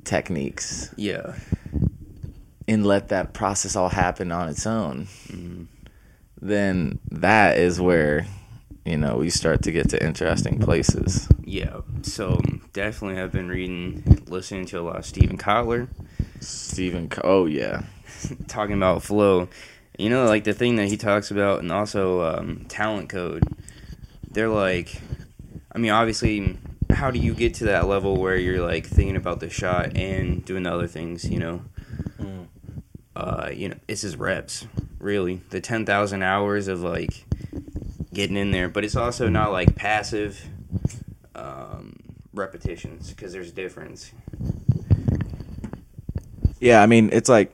techniques 0.06 0.92
Yeah. 0.96 1.34
And 2.70 2.86
let 2.86 3.10
that 3.10 3.34
process 3.34 3.76
all 3.76 3.90
happen 3.90 4.32
on 4.32 4.48
its 4.48 4.68
own, 4.68 5.08
then 6.40 7.00
that 7.10 7.58
is 7.58 7.82
where 7.82 8.28
you 8.86 8.96
know 8.96 9.18
we 9.18 9.32
start 9.32 9.64
to 9.64 9.72
get 9.72 9.90
to 9.90 10.06
interesting 10.06 10.60
places. 10.60 11.28
Yeah. 11.44 11.82
So 12.04 12.40
definitely 12.74 13.20
I've 13.20 13.32
been 13.32 13.50
reading, 13.50 14.24
listening 14.28 14.68
to 14.68 14.80
a 14.80 14.84
lot 14.84 14.98
of 14.98 15.06
Steven 15.08 15.36
Kotler. 15.36 15.88
Steven, 16.42 17.12
oh 17.24 17.48
yeah, 17.48 17.82
talking 18.48 18.76
about 18.76 19.02
flow. 19.02 19.50
You 19.98 20.12
know, 20.12 20.26
like 20.26 20.44
the 20.44 20.54
thing 20.54 20.76
that 20.76 20.90
he 20.90 20.96
talks 20.96 21.32
about, 21.32 21.62
and 21.62 21.72
also 21.72 22.22
um, 22.22 22.66
talent 22.70 23.10
code. 23.10 23.44
They're 24.30 24.48
like, 24.48 25.02
I 25.72 25.80
mean, 25.80 25.90
obviously, 25.90 26.56
how 26.92 27.10
do 27.10 27.18
you 27.18 27.34
get 27.34 27.56
to 27.56 27.66
that 27.66 27.88
level 27.88 28.16
where 28.16 28.36
you're 28.36 28.64
like 28.64 28.86
thinking 28.86 29.16
about 29.16 29.40
the 29.40 29.50
shot 29.50 29.98
and 29.98 30.46
doing 30.46 30.64
the 30.64 30.72
other 30.72 30.86
things? 30.86 31.28
You 31.28 31.40
know, 31.40 31.62
uh, 33.20 33.50
you 33.54 33.68
know, 33.68 33.76
it's 33.88 34.02
his 34.02 34.16
reps, 34.16 34.66
really. 34.98 35.42
The 35.50 35.60
ten 35.60 35.86
thousand 35.86 36.24
hours 36.24 36.70
of 36.70 36.82
like 36.82 37.26
getting 38.14 38.38
in 38.38 38.52
there, 38.52 38.70
but 38.70 38.86
it's 38.86 38.96
also 38.96 39.28
not 39.28 39.52
like 39.52 39.76
passive 39.76 40.42
um, 41.36 41.98
repetitions 42.34 43.10
because 43.10 43.34
there's 43.34 43.50
a 43.50 43.54
difference. 43.54 44.12
yeah. 46.62 46.82
I 46.82 46.86
mean, 46.86 47.10
it's 47.12 47.28
like 47.28 47.54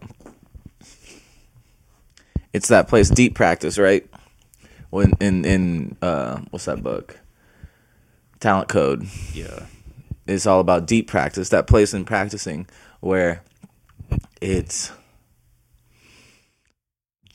it's 2.53 2.67
that 2.67 2.87
place, 2.87 3.09
deep 3.09 3.33
practice, 3.33 3.79
right? 3.79 4.07
When 4.91 5.13
in 5.19 5.45
in 5.45 5.97
uh, 6.01 6.41
what's 6.51 6.65
that 6.65 6.83
book? 6.83 7.19
Talent 8.39 8.69
Code. 8.69 9.07
Yeah. 9.33 9.65
It's 10.27 10.45
all 10.45 10.59
about 10.59 10.85
deep 10.85 11.07
practice. 11.07 11.49
That 11.49 11.65
place 11.65 11.93
in 11.93 12.05
practicing 12.05 12.67
where 12.99 13.41
it's 14.41 14.91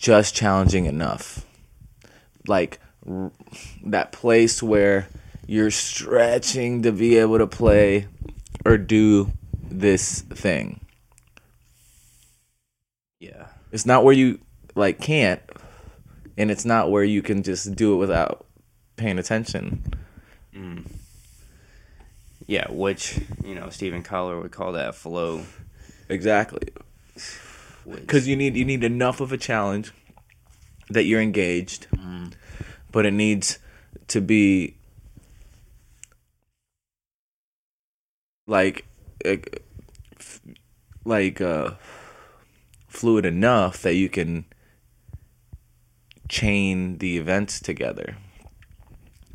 just 0.00 0.35
challenging 0.35 0.87
enough. 0.87 1.45
Like 2.49 2.80
r- 3.07 3.30
that 3.85 4.11
place 4.11 4.62
where 4.62 5.07
you're 5.47 5.71
stretching 5.71 6.83
to 6.83 6.90
be 6.90 7.19
able 7.19 7.38
to 7.38 7.47
play 7.47 8.09
or 8.64 8.78
do 8.78 9.30
this 9.62 10.23
thing. 10.23 10.80
Yeah. 13.21 13.47
It's 13.71 13.87
not 13.87 14.02
where 14.02 14.14
you 14.14 14.40
like 14.75 15.00
can't 15.00 15.42
and 16.38 16.50
it's 16.50 16.64
not 16.64 16.90
where 16.90 17.04
you 17.04 17.21
can 17.21 17.42
just 17.42 17.75
do 17.75 17.92
it 17.95 17.99
without 17.99 18.47
paying 18.97 19.19
attention. 19.19 19.83
Mm. 20.54 20.90
Yeah, 22.47 22.71
which 22.71 23.21
you 23.45 23.54
know 23.54 23.69
Steven 23.69 24.02
Kotler 24.02 24.42
would 24.42 24.50
call 24.50 24.73
that 24.73 24.95
flow. 24.95 25.45
Exactly. 26.09 26.71
Which, 27.84 28.00
because 28.00 28.28
you 28.28 28.37
need 28.37 28.56
you 28.56 28.64
need 28.64 28.84
enough 28.84 29.20
of 29.20 29.32
a 29.32 29.38
challenge 29.38 29.92
that 30.88 31.04
you're 31.04 31.20
engaged, 31.20 31.87
but 32.92 33.06
it 33.06 33.12
needs 33.12 33.58
to 34.08 34.20
be 34.20 34.76
like 38.46 38.84
like, 39.25 39.62
like 41.04 41.40
uh, 41.40 41.72
fluid 42.88 43.25
enough 43.25 43.82
that 43.82 43.94
you 43.94 44.08
can 44.08 44.44
chain 46.28 46.99
the 46.99 47.16
events 47.16 47.60
together. 47.60 48.16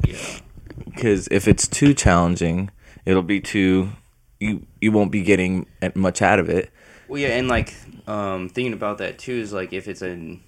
yeah, 0.05 0.39
Because 0.85 1.27
if 1.29 1.47
it's 1.47 1.67
too 1.67 1.93
challenging, 1.93 2.69
it'll 3.05 3.21
be 3.23 3.39
too 3.39 3.91
you 4.39 4.65
you 4.81 4.91
won't 4.91 5.11
be 5.11 5.21
getting 5.21 5.65
much 5.95 6.21
out 6.21 6.39
of 6.39 6.49
it. 6.49 6.71
Well, 7.07 7.19
yeah, 7.19 7.37
and 7.37 7.47
like 7.47 7.73
um, 8.07 8.49
thinking 8.49 8.73
about 8.73 8.99
that 8.99 9.17
too 9.17 9.33
is 9.33 9.53
like 9.53 9.73
if 9.73 9.87
it's 9.87 10.01
a 10.01 10.39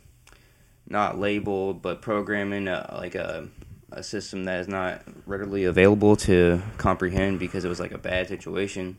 not 0.89 1.19
labeled 1.19 1.81
but 1.81 2.01
programming 2.01 2.67
uh, 2.67 2.95
like 2.97 3.15
a 3.15 3.47
a 3.91 4.03
system 4.03 4.45
that 4.45 4.59
is 4.59 4.67
not 4.67 5.01
readily 5.25 5.63
available 5.63 6.15
to 6.15 6.61
comprehend 6.77 7.39
because 7.39 7.63
it 7.63 7.69
was 7.69 7.79
like 7.79 7.93
a 7.93 7.97
bad 7.97 8.27
situation. 8.27 8.97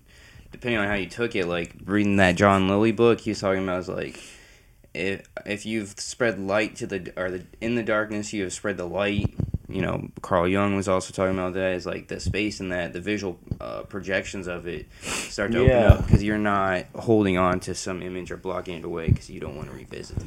Depending 0.51 0.79
on 0.81 0.89
how 0.89 0.95
you 0.95 1.07
took 1.07 1.37
it, 1.37 1.47
like 1.47 1.75
reading 1.85 2.17
that 2.17 2.37
John 2.37 2.69
Lilly 2.69 2.93
book, 2.93 3.21
he 3.21 3.31
was 3.31 3.41
talking 3.41 3.63
about 3.63 3.81
is 3.81 3.89
like 3.89 4.19
if 4.95 5.29
if 5.45 5.67
you've 5.67 5.91
spread 5.99 6.39
light 6.39 6.77
to 6.77 6.87
the 6.87 7.13
or 7.17 7.31
the 7.31 7.45
in 7.61 7.75
the 7.75 7.83
darkness, 7.83 8.33
you 8.33 8.45
have 8.45 8.53
spread 8.53 8.79
the 8.79 8.87
light. 8.87 9.35
You 9.69 9.83
know, 9.83 10.09
Carl 10.23 10.49
Jung 10.49 10.77
was 10.77 10.89
also 10.89 11.13
talking 11.13 11.35
about 11.39 11.53
that. 11.55 11.73
Is 11.75 11.85
like 11.85 12.09
the 12.09 12.21
space 12.21 12.61
and 12.61 12.73
that 12.73 12.93
the 12.95 13.01
visual 13.01 13.39
uh, 13.61 13.83
projections 13.83 14.47
of 14.47 14.67
it 14.67 14.87
start 15.03 15.53
to 15.53 15.63
Yeah. 15.65 15.89
open 15.89 15.93
up 15.99 16.07
because 16.07 16.23
you're 16.23 16.39
not 16.39 16.87
holding 16.95 17.37
on 17.37 17.61
to 17.61 17.75
some 17.75 18.03
image 18.03 18.31
or 18.31 18.37
blocking 18.39 18.79
it 18.79 18.85
away 18.85 19.09
because 19.09 19.29
you 19.29 19.41
don't 19.41 19.57
want 19.57 19.69
to 19.69 19.75
revisit 19.77 20.17
it 20.19 20.27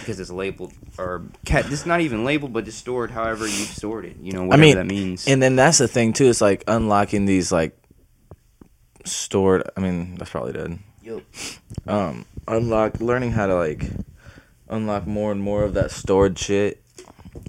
because 0.00 0.20
it's 0.20 0.30
labeled 0.30 0.74
or 0.98 1.22
cat. 1.46 1.64
It's 1.72 1.86
not 1.86 2.02
even 2.02 2.24
labeled, 2.26 2.52
but 2.52 2.68
it's 2.68 2.76
stored 2.76 3.10
however 3.10 3.46
you've 3.46 3.68
stored 3.68 4.04
it. 4.04 4.16
You 4.20 4.32
know, 4.32 4.52
I 4.52 4.56
mean, 4.56 4.76
that 4.76 4.84
means. 4.86 5.26
And 5.26 5.42
then 5.42 5.56
that's 5.56 5.78
the 5.78 5.88
thing 5.88 6.12
too. 6.12 6.26
It's 6.28 6.42
like 6.42 6.62
unlocking 6.68 7.24
these 7.24 7.50
like 7.50 7.74
stored. 9.04 9.62
I 9.76 9.80
mean, 9.80 10.16
that's 10.16 10.30
probably 10.30 10.52
dead. 10.52 10.78
Yep. 11.02 11.22
Um, 11.86 12.26
unlock, 12.46 13.00
learning 13.00 13.32
how 13.32 13.46
to 13.46 13.54
like 13.54 13.84
unlock 14.68 15.06
more 15.06 15.32
and 15.32 15.40
more 15.40 15.64
of 15.64 15.74
that 15.74 15.90
stored 15.90 16.38
shit. 16.38 16.82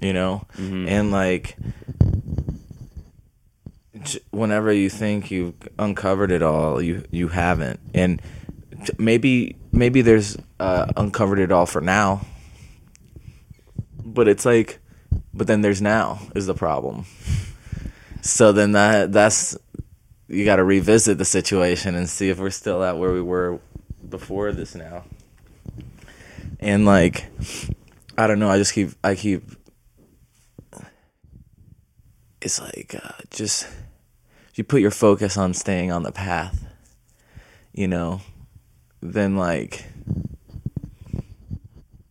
You 0.00 0.12
know, 0.12 0.46
Mhm. 0.58 0.88
and 0.88 1.10
like 1.10 1.56
whenever 4.30 4.72
you 4.72 4.88
think 4.88 5.30
you've 5.30 5.54
uncovered 5.78 6.30
it 6.30 6.42
all, 6.42 6.80
you 6.80 7.04
you 7.10 7.28
haven't, 7.28 7.80
and 7.94 8.20
maybe 8.98 9.56
maybe 9.72 10.00
there's 10.02 10.36
uh, 10.58 10.86
uncovered 10.96 11.38
it 11.38 11.52
all 11.52 11.66
for 11.66 11.80
now, 11.80 12.24
but 14.04 14.28
it's 14.28 14.44
like, 14.46 14.78
but 15.34 15.46
then 15.46 15.60
there's 15.60 15.82
now 15.82 16.20
is 16.34 16.46
the 16.46 16.54
problem. 16.54 17.04
So 18.22 18.52
then 18.52 18.72
that 18.72 19.12
that's 19.12 19.56
you 20.28 20.44
got 20.44 20.56
to 20.56 20.64
revisit 20.64 21.18
the 21.18 21.24
situation 21.24 21.94
and 21.94 22.08
see 22.08 22.28
if 22.28 22.38
we're 22.38 22.50
still 22.50 22.82
at 22.84 22.96
where 22.98 23.12
we 23.12 23.20
were 23.22 23.58
before 24.08 24.52
this 24.52 24.74
now. 24.74 25.04
And 26.60 26.84
like, 26.84 27.26
I 28.16 28.26
don't 28.26 28.38
know. 28.38 28.48
I 28.50 28.58
just 28.58 28.72
keep 28.74 28.90
I 29.02 29.14
keep. 29.14 29.42
It's 32.40 32.60
like 32.60 32.94
uh, 33.02 33.12
just 33.30 33.66
you 34.54 34.64
put 34.64 34.80
your 34.80 34.90
focus 34.90 35.36
on 35.36 35.54
staying 35.54 35.92
on 35.92 36.02
the 36.02 36.12
path, 36.12 36.64
you 37.72 37.86
know, 37.86 38.22
then 39.02 39.36
like 39.36 39.84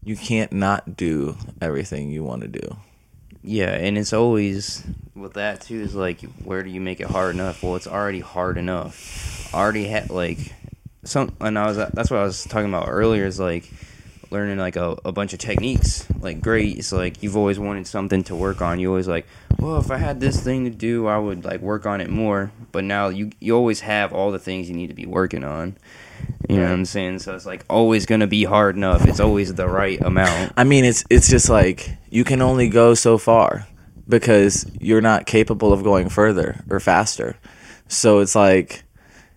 you 0.03 0.15
can't 0.15 0.51
not 0.51 0.95
do 0.95 1.35
everything 1.61 2.09
you 2.09 2.23
want 2.23 2.41
to 2.41 2.47
do. 2.47 2.77
Yeah, 3.41 3.71
and 3.71 3.97
it's 3.97 4.13
always 4.13 4.83
with 5.15 5.33
that 5.33 5.61
too 5.61 5.81
is 5.81 5.95
like 5.95 6.21
where 6.43 6.63
do 6.63 6.69
you 6.69 6.81
make 6.81 6.99
it 6.99 7.07
hard 7.07 7.35
enough? 7.35 7.63
Well, 7.63 7.75
it's 7.75 7.87
already 7.87 8.19
hard 8.19 8.57
enough. 8.57 9.53
Already 9.53 9.85
had 9.85 10.09
like 10.09 10.53
some, 11.03 11.35
and 11.39 11.57
I 11.57 11.65
was 11.67 11.77
that's 11.77 12.11
what 12.11 12.19
I 12.19 12.23
was 12.23 12.43
talking 12.43 12.69
about 12.69 12.87
earlier 12.87 13.25
is 13.25 13.39
like 13.39 13.71
learning 14.31 14.57
like 14.57 14.75
a, 14.75 14.97
a 15.05 15.11
bunch 15.11 15.33
of 15.33 15.39
techniques. 15.39 16.05
Like 16.19 16.41
great, 16.41 16.77
it's 16.77 16.91
like 16.91 17.23
you've 17.23 17.37
always 17.37 17.59
wanted 17.59 17.87
something 17.87 18.23
to 18.25 18.35
work 18.35 18.61
on. 18.61 18.79
You 18.79 18.89
always 18.89 19.07
like, 19.07 19.27
well, 19.57 19.79
if 19.79 19.91
I 19.91 19.97
had 19.97 20.19
this 20.19 20.41
thing 20.41 20.65
to 20.65 20.69
do, 20.69 21.07
I 21.07 21.17
would 21.17 21.45
like 21.45 21.61
work 21.61 21.85
on 21.85 22.01
it 22.01 22.09
more. 22.09 22.51
But 22.71 22.83
now 22.83 23.09
you 23.09 23.31
you 23.39 23.55
always 23.55 23.81
have 23.81 24.13
all 24.13 24.31
the 24.31 24.39
things 24.39 24.69
you 24.69 24.75
need 24.75 24.87
to 24.87 24.93
be 24.93 25.05
working 25.05 25.43
on. 25.43 25.77
You 26.47 26.57
know 26.57 26.63
what 26.63 26.71
I'm 26.71 26.85
saying? 26.85 27.19
So 27.19 27.35
it's 27.35 27.45
like 27.45 27.63
always 27.69 28.05
gonna 28.05 28.27
be 28.27 28.43
hard 28.43 28.75
enough. 28.75 29.07
It's 29.07 29.19
always 29.19 29.53
the 29.53 29.67
right 29.67 30.01
amount. 30.01 30.53
I 30.57 30.63
mean, 30.63 30.85
it's 30.85 31.03
it's 31.09 31.29
just 31.29 31.49
like 31.49 31.97
you 32.09 32.23
can 32.23 32.41
only 32.41 32.69
go 32.69 32.93
so 32.93 33.17
far 33.17 33.67
because 34.07 34.65
you're 34.79 35.01
not 35.01 35.25
capable 35.25 35.71
of 35.71 35.83
going 35.83 36.09
further 36.09 36.63
or 36.69 36.79
faster. 36.79 37.37
So 37.87 38.19
it's 38.19 38.35
like 38.35 38.83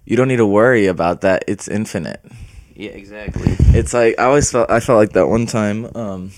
you 0.05 0.17
don't 0.17 0.29
need 0.29 0.37
to 0.37 0.47
worry 0.47 0.87
about 0.87 1.21
that. 1.21 1.45
It's 1.47 1.69
infinite. 1.69 2.25
Yeah, 2.75 2.91
exactly. 2.91 3.55
It's 3.79 3.93
like 3.93 4.19
I 4.19 4.25
always 4.25 4.51
felt 4.51 4.71
I 4.71 4.81
felt 4.81 4.99
like 4.99 5.13
that 5.13 5.29
one 5.29 5.47
time 5.47 5.91
um, 5.95 6.33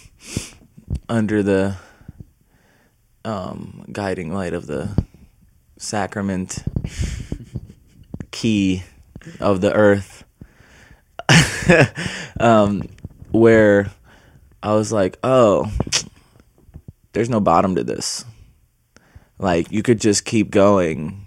under 1.08 1.42
the 1.42 1.76
um, 3.24 3.84
guiding 3.92 4.32
light 4.32 4.52
of 4.52 4.66
the 4.66 4.88
sacrament 5.78 6.64
key 8.30 8.82
of 9.40 9.60
the 9.60 9.72
earth, 9.72 10.24
um, 12.40 12.88
where 13.30 13.90
I 14.62 14.74
was 14.74 14.92
like, 14.92 15.18
oh, 15.22 15.72
there's 17.12 17.30
no 17.30 17.40
bottom 17.40 17.76
to 17.76 17.84
this. 17.84 18.24
Like 19.38 19.70
you 19.70 19.82
could 19.82 20.00
just 20.00 20.24
keep 20.24 20.50
going, 20.50 21.26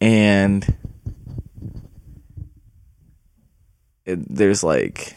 and 0.00 0.76
it, 4.06 4.18
there's 4.34 4.62
like 4.62 5.16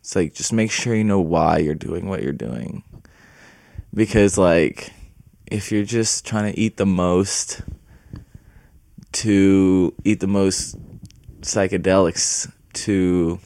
it's 0.00 0.16
like 0.16 0.34
just 0.34 0.52
make 0.52 0.70
sure 0.70 0.94
you 0.94 1.04
know 1.04 1.20
why 1.20 1.58
you're 1.58 1.74
doing 1.74 2.08
what 2.08 2.22
you're 2.22 2.32
doing 2.32 2.82
because 3.92 4.38
like 4.38 4.92
if 5.50 5.70
you're 5.72 5.84
just 5.84 6.24
trying 6.26 6.52
to 6.52 6.58
eat 6.58 6.76
the 6.76 6.86
most 6.86 7.60
to 9.12 9.92
eat 10.04 10.20
the 10.20 10.26
most 10.26 10.76
psychedelics 11.40 12.50
to 12.72 13.38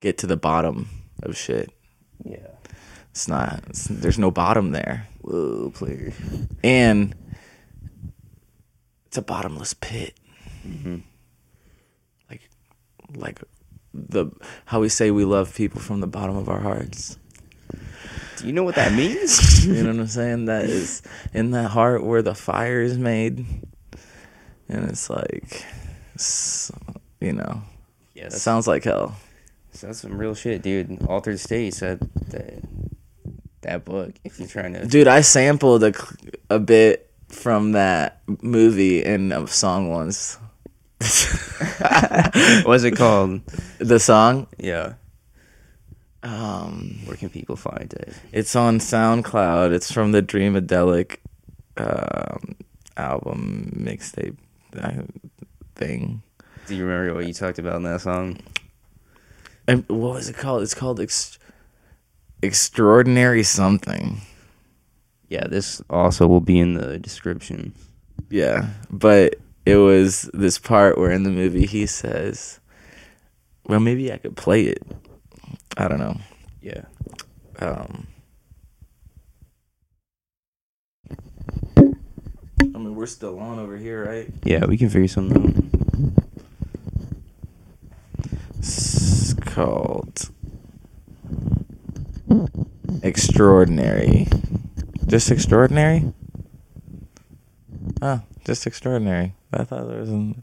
get 0.00 0.18
to 0.18 0.26
the 0.26 0.36
bottom 0.36 0.88
of 1.22 1.36
shit 1.36 1.70
Yeah. 2.24 2.46
it's 3.10 3.26
not 3.28 3.62
it's, 3.68 3.84
there's 3.86 4.18
no 4.18 4.30
bottom 4.30 4.70
there 4.72 5.08
Whoa, 5.22 5.70
player. 5.74 6.12
and 6.62 7.14
it's 9.06 9.16
a 9.18 9.22
bottomless 9.22 9.74
pit 9.74 10.14
Mm-hmm. 10.66 10.96
Like 13.14 13.42
the 13.94 14.26
how 14.66 14.80
we 14.80 14.88
say 14.88 15.10
we 15.10 15.24
love 15.24 15.54
people 15.54 15.80
from 15.80 16.00
the 16.00 16.06
bottom 16.06 16.36
of 16.36 16.48
our 16.48 16.60
hearts 16.60 17.18
Do 18.36 18.46
you 18.46 18.52
know 18.52 18.62
what 18.62 18.76
that 18.76 18.92
means? 18.92 19.66
you 19.66 19.82
know 19.82 19.90
what 19.90 20.00
i'm 20.00 20.06
saying 20.06 20.44
that 20.46 20.66
is 20.66 21.02
in 21.32 21.52
that 21.52 21.70
heart 21.70 22.04
where 22.04 22.22
the 22.22 22.34
fire 22.34 22.80
is 22.80 22.98
made 22.98 23.44
and 24.68 24.90
it's 24.90 25.08
like 25.10 25.64
you 27.20 27.32
know 27.32 27.62
yeah, 28.14 28.24
it 28.24 28.32
sounds 28.32 28.66
like 28.66 28.84
hell 28.84 29.16
that's 29.80 30.00
some 30.00 30.18
real 30.18 30.34
shit, 30.34 30.62
dude. 30.62 31.04
Altered 31.06 31.38
State 31.38 31.74
said 31.74 32.00
that 32.28 32.62
that 33.62 33.84
book. 33.84 34.14
If 34.24 34.38
you're 34.38 34.48
trying 34.48 34.74
to, 34.74 34.86
dude 34.86 35.08
i 35.08 35.20
sampled 35.20 35.82
a, 35.82 35.92
a 36.50 36.58
bit 36.58 37.10
from 37.28 37.72
that 37.72 38.22
movie 38.42 39.04
in 39.04 39.32
a 39.32 39.46
song 39.46 39.90
once 39.90 40.38
what's 42.64 42.84
it 42.84 42.96
called? 42.96 43.40
the 43.78 43.98
song 44.00 44.46
Yeah, 44.58 44.94
um 46.22 46.98
where 47.04 47.16
can 47.16 47.28
people 47.30 47.56
find 47.56 47.92
it? 47.92 48.14
It's 48.32 48.56
on 48.56 48.78
SoundCloud. 48.78 49.72
It's 49.72 49.92
from 49.92 50.12
the 50.12 50.22
Dreamadelic 50.22 51.18
um, 51.76 52.56
album 52.96 53.72
mixtape 53.78 54.36
uh, 54.76 55.02
thing. 55.76 56.22
Do 56.66 56.74
you 56.74 56.84
remember 56.84 57.14
what 57.14 57.26
you 57.26 57.32
talked 57.32 57.58
about 57.58 57.76
in 57.76 57.84
that 57.84 58.00
song? 58.00 58.38
And 59.66 59.84
what 59.88 60.14
was 60.14 60.28
it 60.28 60.36
called? 60.36 60.62
It's 60.62 60.74
called 60.74 60.98
Ex- 61.00 61.38
Extraordinary 62.42 63.42
Something. 63.42 64.22
Yeah, 65.28 65.46
this 65.46 65.80
also 65.90 66.26
will 66.26 66.40
be 66.40 66.58
in 66.58 66.74
the 66.74 66.98
description. 66.98 67.74
Yeah, 68.30 68.70
but 68.90 69.36
it 69.68 69.76
was 69.76 70.30
this 70.32 70.58
part 70.58 70.96
where 70.96 71.10
in 71.10 71.24
the 71.24 71.30
movie 71.30 71.66
he 71.66 71.84
says, 71.84 72.58
"Well, 73.66 73.80
maybe 73.80 74.10
I 74.10 74.16
could 74.16 74.34
play 74.34 74.62
it." 74.62 74.82
I 75.76 75.88
don't 75.88 75.98
know. 75.98 76.16
Yeah. 76.62 76.84
Um, 77.58 78.06
I 81.76 82.78
mean, 82.78 82.94
we're 82.94 83.06
still 83.06 83.38
on 83.38 83.58
over 83.58 83.76
here, 83.76 84.06
right? 84.06 84.30
Yeah, 84.42 84.64
we 84.64 84.78
can 84.78 84.88
figure 84.88 85.06
something 85.06 85.36
out. 85.36 86.24
It's 88.58 89.34
called 89.34 90.30
Extraordinary. 93.02 94.28
Just 95.06 95.30
Extraordinary? 95.30 96.12
Oh, 98.00 98.22
just 98.46 98.66
Extraordinary. 98.66 99.34
I 99.52 99.64
thought 99.64 99.88
there 99.88 100.00
was 100.00 100.10
an. 100.10 100.42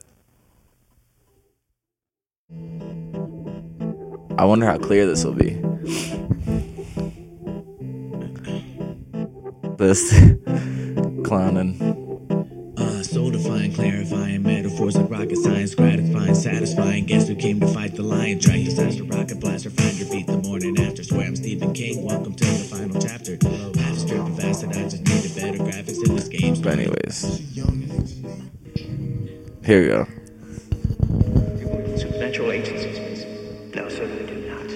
I 4.38 4.46
wonder 4.46 4.66
how 4.66 4.78
clear 4.80 5.06
this 5.06 5.24
will 5.24 5.34
be. 5.34 5.62
This 9.78 10.10
clowning. 11.24 11.82
Uh, 12.78 13.04
soul 13.04 13.30
defying, 13.30 13.74
clarifying 13.74 14.42
metaphors 14.42 14.98
like 14.98 15.10
rocket 15.10 15.38
science, 15.38 15.76
gratifying, 15.76 16.34
satisfying. 16.34 17.06
Guess 17.06 17.28
who 17.28 17.36
came 17.36 17.60
to 17.60 17.68
fight 17.68 17.96
the 17.96 18.02
lion? 18.02 18.40
Track 18.40 18.64
disaster, 18.64 19.04
rocket 19.04 19.40
blaster, 19.40 19.70
find 19.70 20.00
your 20.00 20.10
beat 20.10 20.26
the 20.26 20.38
morning 20.38 20.80
after. 20.80 21.04
Swear 21.04 21.28
I'm 21.28 21.36
Stephen 21.36 21.74
King. 21.74 22.04
Welcome 22.04 22.34
to 22.34 22.44
the 22.44 22.68
final 22.76 23.00
chapter. 23.00 23.34
I 23.34 23.92
just 23.92 24.08
strip 24.08 24.20
of 24.20 24.40
acid, 24.40 24.70
I 24.72 24.90
just 24.90 25.04
needed 25.04 25.36
better 25.36 25.64
graphics 25.64 26.04
in 26.08 26.16
this 26.16 26.28
game. 26.28 26.60
But 26.62 26.80
anyways, 26.80 27.56
here 29.66 29.82
we 29.82 29.88
go. 29.88 30.06
Supernatural 31.98 32.52
agencies, 32.52 33.00
please. 33.00 33.26
No, 33.76 33.90
sir, 33.90 34.06
we 34.06 34.26
do 34.28 34.36
not. 34.48 34.70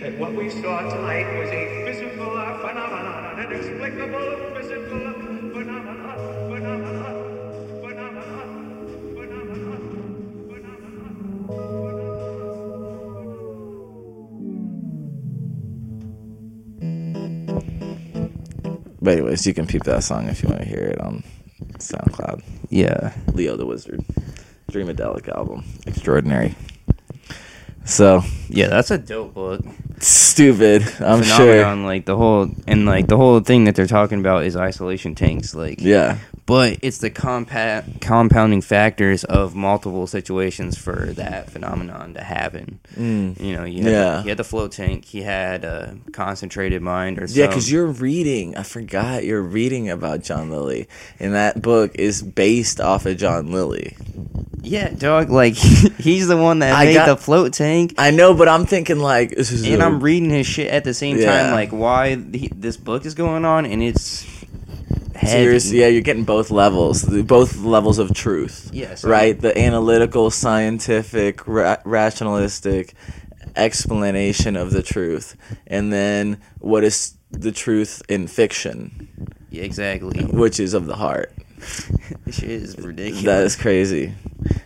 that 0.00 0.18
what 0.18 0.34
we 0.34 0.50
saw 0.50 0.82
tonight 0.82 1.38
was 1.38 1.48
a 1.48 1.84
physical 1.86 2.26
phenomenon, 2.26 3.38
an 3.38 3.46
inexplicable 3.46 4.36
physical 4.54 5.00
phenomenon, 5.54 6.20
phenomenon, 6.50 7.16
phenomenon, 7.80 8.46
phenomenon, 9.16 9.80
phenomenon. 10.50 10.96
But 19.00 19.10
anyways, 19.14 19.46
you 19.46 19.54
can 19.54 19.66
peep 19.66 19.84
that 19.84 20.04
song 20.04 20.28
if 20.28 20.42
you 20.42 20.50
want 20.50 20.60
to 20.60 20.68
hear 20.68 20.80
it 20.80 21.00
on 21.00 21.24
SoundCloud. 21.78 22.55
Yeah. 22.68 23.14
Leo 23.32 23.56
the 23.56 23.66
Wizard. 23.66 24.04
Dreamadelic 24.70 25.28
album. 25.28 25.64
Extraordinary. 25.86 26.54
So 27.84 28.22
Yeah, 28.48 28.68
that's 28.68 28.90
a 28.90 28.98
dope 28.98 29.34
book. 29.34 29.62
stupid. 30.00 30.82
I'm 31.00 31.22
Phenomenon, 31.22 31.26
sure. 31.36 31.76
like 31.86 32.04
the 32.04 32.16
whole 32.16 32.50
and 32.66 32.84
like 32.86 33.06
the 33.06 33.16
whole 33.16 33.40
thing 33.40 33.64
that 33.64 33.74
they're 33.76 33.86
talking 33.86 34.18
about 34.20 34.44
is 34.44 34.56
isolation 34.56 35.14
tanks. 35.14 35.54
Like 35.54 35.80
Yeah. 35.80 36.18
But 36.46 36.78
it's 36.82 36.98
the 36.98 37.10
compa- 37.10 38.00
compounding 38.00 38.60
factors 38.62 39.24
of 39.24 39.54
multiple 39.54 40.06
situations 40.06 40.78
for 40.78 41.06
that 41.14 41.50
phenomenon 41.50 42.14
to 42.14 42.22
happen. 42.22 42.78
Mm. 42.96 43.40
You 43.40 43.56
know, 43.56 43.64
you 43.64 43.82
had, 43.82 43.92
Yeah. 43.92 44.22
he 44.22 44.28
had 44.28 44.38
the 44.38 44.44
float 44.44 44.72
tank, 44.72 45.04
he 45.04 45.22
had 45.22 45.64
a 45.64 45.96
concentrated 46.12 46.82
mind, 46.82 47.18
or 47.18 47.26
Yeah, 47.26 47.48
because 47.48 47.70
you're 47.70 47.86
reading. 47.86 48.56
I 48.56 48.62
forgot 48.62 49.24
you're 49.24 49.42
reading 49.42 49.90
about 49.90 50.22
John 50.22 50.50
Lilly, 50.50 50.88
and 51.20 51.34
that 51.34 51.60
book 51.62 51.92
is 51.96 52.22
based 52.22 52.80
off 52.80 53.06
of 53.06 53.16
John 53.16 53.50
Lilly. 53.50 53.96
yeah, 54.62 54.88
dog. 54.90 55.30
Like 55.30 55.54
he's 55.98 56.28
the 56.28 56.36
one 56.36 56.60
that 56.60 56.74
I 56.74 56.86
made 56.86 56.94
got- 56.94 57.06
the 57.06 57.16
float 57.16 57.52
tank, 57.54 57.94
I 57.98 58.10
know, 58.12 58.34
but 58.34 58.48
I'm 58.48 58.66
thinking 58.66 58.98
like 58.98 59.30
this 59.30 59.50
is. 59.52 59.64
and 59.66 59.82
I'm 59.82 60.00
reading 60.02 60.30
his 60.30 60.46
shit 60.46 60.68
at 60.70 60.84
the 60.84 60.94
same 60.94 61.18
Yeah. 61.18 61.42
time. 61.42 61.52
Like 61.52 61.70
why 61.70 62.10
he, 62.16 62.50
this 62.54 62.76
book 62.76 63.04
is 63.04 63.14
going 63.14 63.44
on, 63.44 63.66
and 63.66 63.82
it's 63.82 64.24
heavy. 65.16 65.32
Seriously, 65.44 65.80
yeah, 65.80 65.88
you're 65.88 66.02
getting 66.02 66.24
both 66.24 66.50
levels, 66.50 67.04
both 67.24 67.56
levels 67.58 67.98
of 67.98 68.12
truth. 68.14 68.70
Yes. 68.72 69.04
right. 69.04 69.38
The 69.40 69.56
analytical, 69.58 70.30
scientific, 70.30 71.46
ra- 71.46 71.78
rationalistic 71.84 72.94
explanation 73.56 74.56
of 74.56 74.70
the 74.70 74.82
truth, 74.82 75.36
and 75.66 75.92
then 75.92 76.40
what 76.58 76.84
is 76.84 77.14
the 77.30 77.52
truth 77.52 78.02
in 78.08 78.26
fiction, 78.26 79.08
Yeah, 79.50 79.62
exactly. 79.64 80.24
which 80.24 80.60
is 80.60 80.74
of 80.74 80.86
the 80.86 80.96
heart. 80.96 81.32
This 82.24 82.36
shit 82.40 82.50
is 82.50 82.76
ridiculous. 82.78 83.24
That 83.24 83.44
is 83.44 83.56
crazy. 83.56 84.14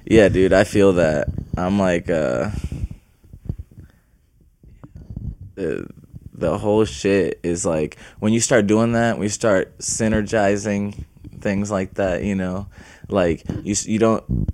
Yeah, 0.06 0.28
dude, 0.30 0.52
I 0.54 0.64
feel 0.64 0.94
that. 0.94 1.28
I'm 1.56 1.78
like, 1.78 2.08
uh, 2.10 2.50
the, 5.54 5.86
the 6.40 6.58
whole 6.58 6.84
shit 6.84 7.38
is 7.42 7.64
like 7.66 7.98
when 8.18 8.32
you 8.32 8.40
start 8.40 8.66
doing 8.66 8.92
that, 8.92 9.18
we 9.18 9.28
start 9.28 9.76
synergizing 9.78 11.04
things 11.40 11.70
like 11.70 11.94
that. 11.94 12.22
You 12.24 12.34
know, 12.34 12.66
like 13.08 13.42
you 13.62 13.74
you 13.84 13.98
don't. 13.98 14.48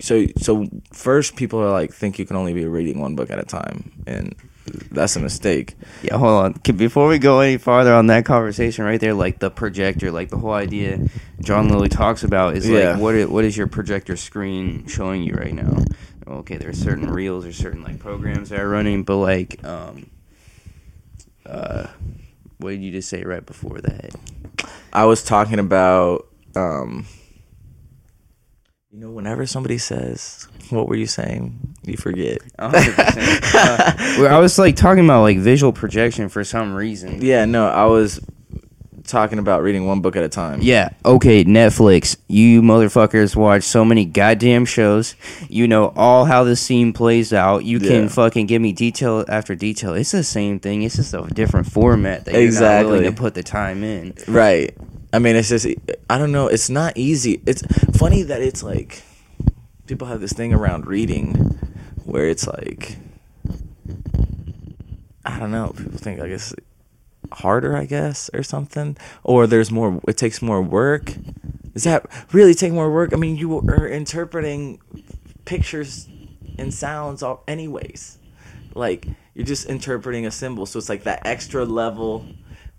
So 0.00 0.26
so 0.38 0.66
first, 0.92 1.36
people 1.36 1.60
are 1.60 1.70
like 1.70 1.92
think 1.92 2.18
you 2.18 2.24
can 2.26 2.36
only 2.36 2.54
be 2.54 2.64
reading 2.66 3.00
one 3.00 3.14
book 3.14 3.30
at 3.30 3.38
a 3.38 3.44
time, 3.44 3.92
and 4.06 4.34
that's 4.90 5.16
a 5.16 5.20
mistake. 5.20 5.74
Yeah, 6.02 6.16
hold 6.16 6.44
on. 6.44 6.76
Before 6.76 7.06
we 7.08 7.18
go 7.18 7.40
any 7.40 7.58
farther 7.58 7.92
on 7.92 8.06
that 8.06 8.24
conversation 8.24 8.84
right 8.84 9.00
there, 9.00 9.12
like 9.14 9.38
the 9.38 9.50
projector, 9.50 10.10
like 10.10 10.30
the 10.30 10.38
whole 10.38 10.52
idea 10.54 10.98
John 11.40 11.68
Lilly 11.68 11.88
talks 11.88 12.24
about 12.24 12.56
is 12.56 12.68
Yeah. 12.68 12.92
like 12.92 13.00
what 13.00 13.14
i- 13.14 13.24
what 13.26 13.44
is 13.44 13.56
your 13.56 13.66
projector 13.66 14.16
screen 14.16 14.86
showing 14.86 15.22
you 15.22 15.34
right 15.34 15.54
now? 15.54 15.84
Okay, 16.26 16.56
there's 16.56 16.78
certain 16.78 17.10
reels 17.10 17.44
or 17.44 17.52
certain 17.52 17.82
like 17.82 17.98
programs 17.98 18.48
that 18.48 18.60
are 18.60 18.68
running, 18.68 19.02
but 19.02 19.16
like 19.18 19.62
um 19.64 20.06
uh 21.46 21.86
what 22.58 22.70
did 22.70 22.82
you 22.82 22.92
just 22.92 23.08
say 23.08 23.22
right 23.22 23.44
before 23.44 23.80
that? 23.80 24.14
I 24.92 25.04
was 25.04 25.22
talking 25.24 25.58
about, 25.58 26.28
um, 26.54 27.06
you 28.90 29.00
know, 29.00 29.10
whenever 29.10 29.46
somebody 29.46 29.78
says, 29.78 30.46
"What 30.70 30.86
were 30.86 30.94
you 30.94 31.06
saying?" 31.06 31.74
You 31.82 31.96
forget. 31.96 32.38
Hundred 32.58 32.94
percent. 32.94 33.44
Uh, 33.54 34.26
I 34.26 34.38
was 34.38 34.58
like 34.58 34.76
talking 34.76 35.04
about 35.04 35.22
like 35.22 35.38
visual 35.38 35.72
projection 35.72 36.28
for 36.28 36.44
some 36.44 36.74
reason. 36.74 37.20
Yeah, 37.22 37.44
no, 37.44 37.66
I 37.66 37.86
was 37.86 38.20
talking 39.06 39.38
about 39.38 39.62
reading 39.62 39.86
one 39.86 40.00
book 40.00 40.16
at 40.16 40.24
a 40.24 40.28
time. 40.28 40.60
Yeah, 40.62 40.90
okay, 41.04 41.44
Netflix. 41.44 42.16
You 42.28 42.62
motherfuckers 42.62 43.34
watch 43.36 43.62
so 43.62 43.84
many 43.84 44.04
goddamn 44.04 44.64
shows. 44.64 45.14
You 45.48 45.68
know 45.68 45.92
all 45.96 46.24
how 46.24 46.44
the 46.44 46.56
scene 46.56 46.92
plays 46.92 47.32
out. 47.32 47.64
You 47.64 47.78
can 47.80 48.02
Yeah. 48.04 48.08
fucking 48.08 48.46
give 48.46 48.60
me 48.62 48.72
detail 48.72 49.24
after 49.28 49.54
detail. 49.54 49.94
It's 49.94 50.12
the 50.12 50.22
same 50.24 50.58
thing. 50.60 50.82
It's 50.82 50.96
just 50.96 51.14
a 51.14 51.22
different 51.32 51.66
format 51.70 52.24
that 52.24 52.34
you're 52.34 52.42
Exactly. 52.42 52.84
not 52.84 52.90
willing 52.98 53.14
to 53.14 53.20
put 53.20 53.34
the 53.34 53.42
time 53.42 53.82
in. 53.84 54.14
Right. 54.28 54.76
I 55.12 55.18
mean, 55.18 55.36
it's 55.36 55.48
just 55.50 55.66
I 56.08 56.18
don't 56.18 56.32
know. 56.32 56.46
It's 56.48 56.70
not 56.70 56.96
easy. 56.96 57.42
It's 57.46 57.62
funny 57.98 58.22
that 58.22 58.40
it's 58.40 58.62
like 58.62 59.02
people 59.86 60.06
have 60.08 60.20
this 60.20 60.32
thing 60.32 60.54
around 60.54 60.86
reading 60.86 61.58
where 62.04 62.26
it's 62.28 62.46
like 62.46 62.96
I 65.24 65.38
don't 65.38 65.50
know. 65.52 65.72
People 65.76 65.98
think 65.98 66.20
I 66.20 66.28
guess 66.28 66.54
harder, 67.32 67.76
I 67.76 67.84
guess, 67.84 68.30
or 68.34 68.42
something, 68.42 68.96
or 69.22 69.46
there's 69.46 69.70
more. 69.70 70.00
It 70.08 70.16
takes 70.16 70.42
more 70.42 70.62
work. 70.62 71.14
Does 71.72 71.84
that 71.84 72.06
really 72.32 72.54
take 72.54 72.72
more 72.72 72.92
work? 72.92 73.12
I 73.12 73.16
mean, 73.16 73.36
you 73.36 73.58
are 73.58 73.86
interpreting 73.86 74.80
pictures 75.44 76.08
and 76.58 76.72
sounds 76.72 77.22
all 77.22 77.42
anyways. 77.48 78.18
Like 78.74 79.06
you're 79.34 79.46
just 79.46 79.66
interpreting 79.66 80.26
a 80.26 80.30
symbol, 80.30 80.66
so 80.66 80.78
it's 80.78 80.88
like 80.88 81.04
that 81.04 81.26
extra 81.26 81.64
level. 81.64 82.26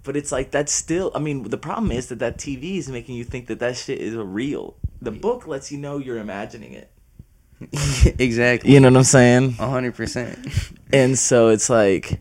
But 0.04 0.18
it's 0.18 0.32
like 0.32 0.52
that's 0.52 0.72
still. 0.72 1.12
I 1.16 1.20
mean, 1.20 1.44
the 1.44 1.58
problem 1.58 1.92
is 1.92 2.08
that 2.08 2.20
that 2.20 2.38
TV 2.38 2.78
is 2.78 2.90
making 2.90 3.16
you 3.16 3.24
think 3.24 3.48
that 3.48 3.60
that 3.60 3.78
shit 3.78 4.00
is 4.00 4.16
real. 4.16 4.76
The 5.02 5.12
book 5.12 5.48
lets 5.48 5.72
you 5.72 5.78
know 5.78 5.98
you're 5.98 6.18
imagining 6.18 6.74
it. 6.74 6.92
exactly. 8.20 8.74
You 8.74 8.80
know 8.80 8.90
what 8.90 8.98
I'm 8.98 9.04
saying? 9.04 9.56
A 9.60 9.70
hundred 9.70 9.96
percent. 9.96 10.40
And 10.92 11.18
so 11.18 11.50
it's 11.50 11.70
like 11.70 12.20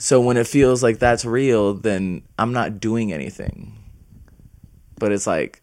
so 0.00 0.18
when 0.18 0.38
it 0.38 0.46
feels 0.46 0.82
like 0.82 0.98
that's 0.98 1.26
real, 1.26 1.74
then 1.74 2.22
I'm 2.38 2.54
not 2.54 2.80
doing 2.80 3.12
anything. 3.12 3.76
But 4.98 5.12
it's 5.12 5.26
like 5.26 5.60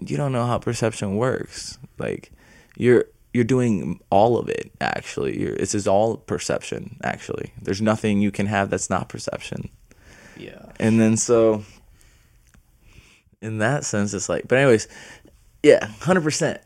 you 0.00 0.16
don't 0.16 0.32
know 0.32 0.46
how 0.46 0.58
perception 0.58 1.16
works. 1.16 1.76
Like 1.98 2.32
you're 2.78 3.04
you're 3.34 3.44
doing 3.44 4.00
all 4.08 4.38
of 4.38 4.48
it 4.48 4.72
actually. 4.80 5.38
You're, 5.38 5.56
this 5.56 5.74
is 5.74 5.86
all 5.86 6.16
perception 6.16 6.96
actually. 7.04 7.52
There's 7.60 7.82
nothing 7.82 8.22
you 8.22 8.30
can 8.30 8.46
have 8.46 8.70
that's 8.70 8.88
not 8.88 9.10
perception. 9.10 9.68
Yeah. 10.38 10.72
And 10.80 10.98
then 10.98 11.18
so 11.18 11.62
in 13.42 13.58
that 13.58 13.84
sense 13.84 14.14
it's 14.14 14.30
like 14.30 14.48
but 14.48 14.56
anyways, 14.56 14.88
yeah, 15.62 15.86
100%. 16.00 16.60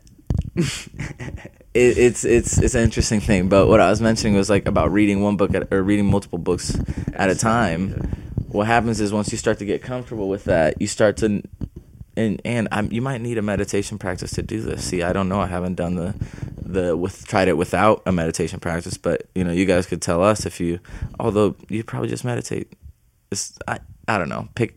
it, 1.73 1.97
it's 1.97 2.25
it's 2.25 2.57
it's 2.57 2.75
an 2.75 2.83
interesting 2.83 3.19
thing. 3.19 3.49
But 3.49 3.67
what 3.67 3.79
I 3.79 3.89
was 3.89 4.01
mentioning 4.01 4.35
was 4.35 4.49
like 4.49 4.67
about 4.67 4.91
reading 4.91 5.21
one 5.21 5.37
book 5.37 5.53
at, 5.55 5.71
or 5.71 5.83
reading 5.83 6.05
multiple 6.05 6.39
books 6.39 6.77
at 7.13 7.29
a 7.29 7.35
time. 7.35 7.91
What 8.49 8.67
happens 8.67 8.99
is 8.99 9.13
once 9.13 9.31
you 9.31 9.37
start 9.37 9.59
to 9.59 9.65
get 9.65 9.81
comfortable 9.81 10.27
with 10.27 10.43
that, 10.45 10.81
you 10.81 10.87
start 10.87 11.17
to 11.17 11.41
and 12.17 12.41
and 12.43 12.67
I'm, 12.71 12.91
you 12.91 13.01
might 13.01 13.21
need 13.21 13.37
a 13.37 13.41
meditation 13.41 13.97
practice 13.97 14.31
to 14.31 14.43
do 14.43 14.61
this. 14.61 14.83
See, 14.83 15.01
I 15.01 15.13
don't 15.13 15.29
know. 15.29 15.39
I 15.39 15.47
haven't 15.47 15.75
done 15.75 15.95
the 15.95 16.15
the 16.57 16.95
with 16.95 17.25
tried 17.25 17.47
it 17.47 17.57
without 17.57 18.01
a 18.05 18.11
meditation 18.11 18.59
practice, 18.59 18.97
but 18.97 19.27
you 19.35 19.43
know, 19.43 19.51
you 19.51 19.65
guys 19.65 19.85
could 19.85 20.01
tell 20.01 20.23
us 20.23 20.45
if 20.45 20.59
you. 20.59 20.79
Although 21.19 21.55
you 21.69 21.83
probably 21.83 22.09
just 22.09 22.25
meditate. 22.25 22.73
It's, 23.31 23.57
I 23.67 23.79
I 24.07 24.17
don't 24.17 24.29
know. 24.29 24.49
Pick 24.55 24.75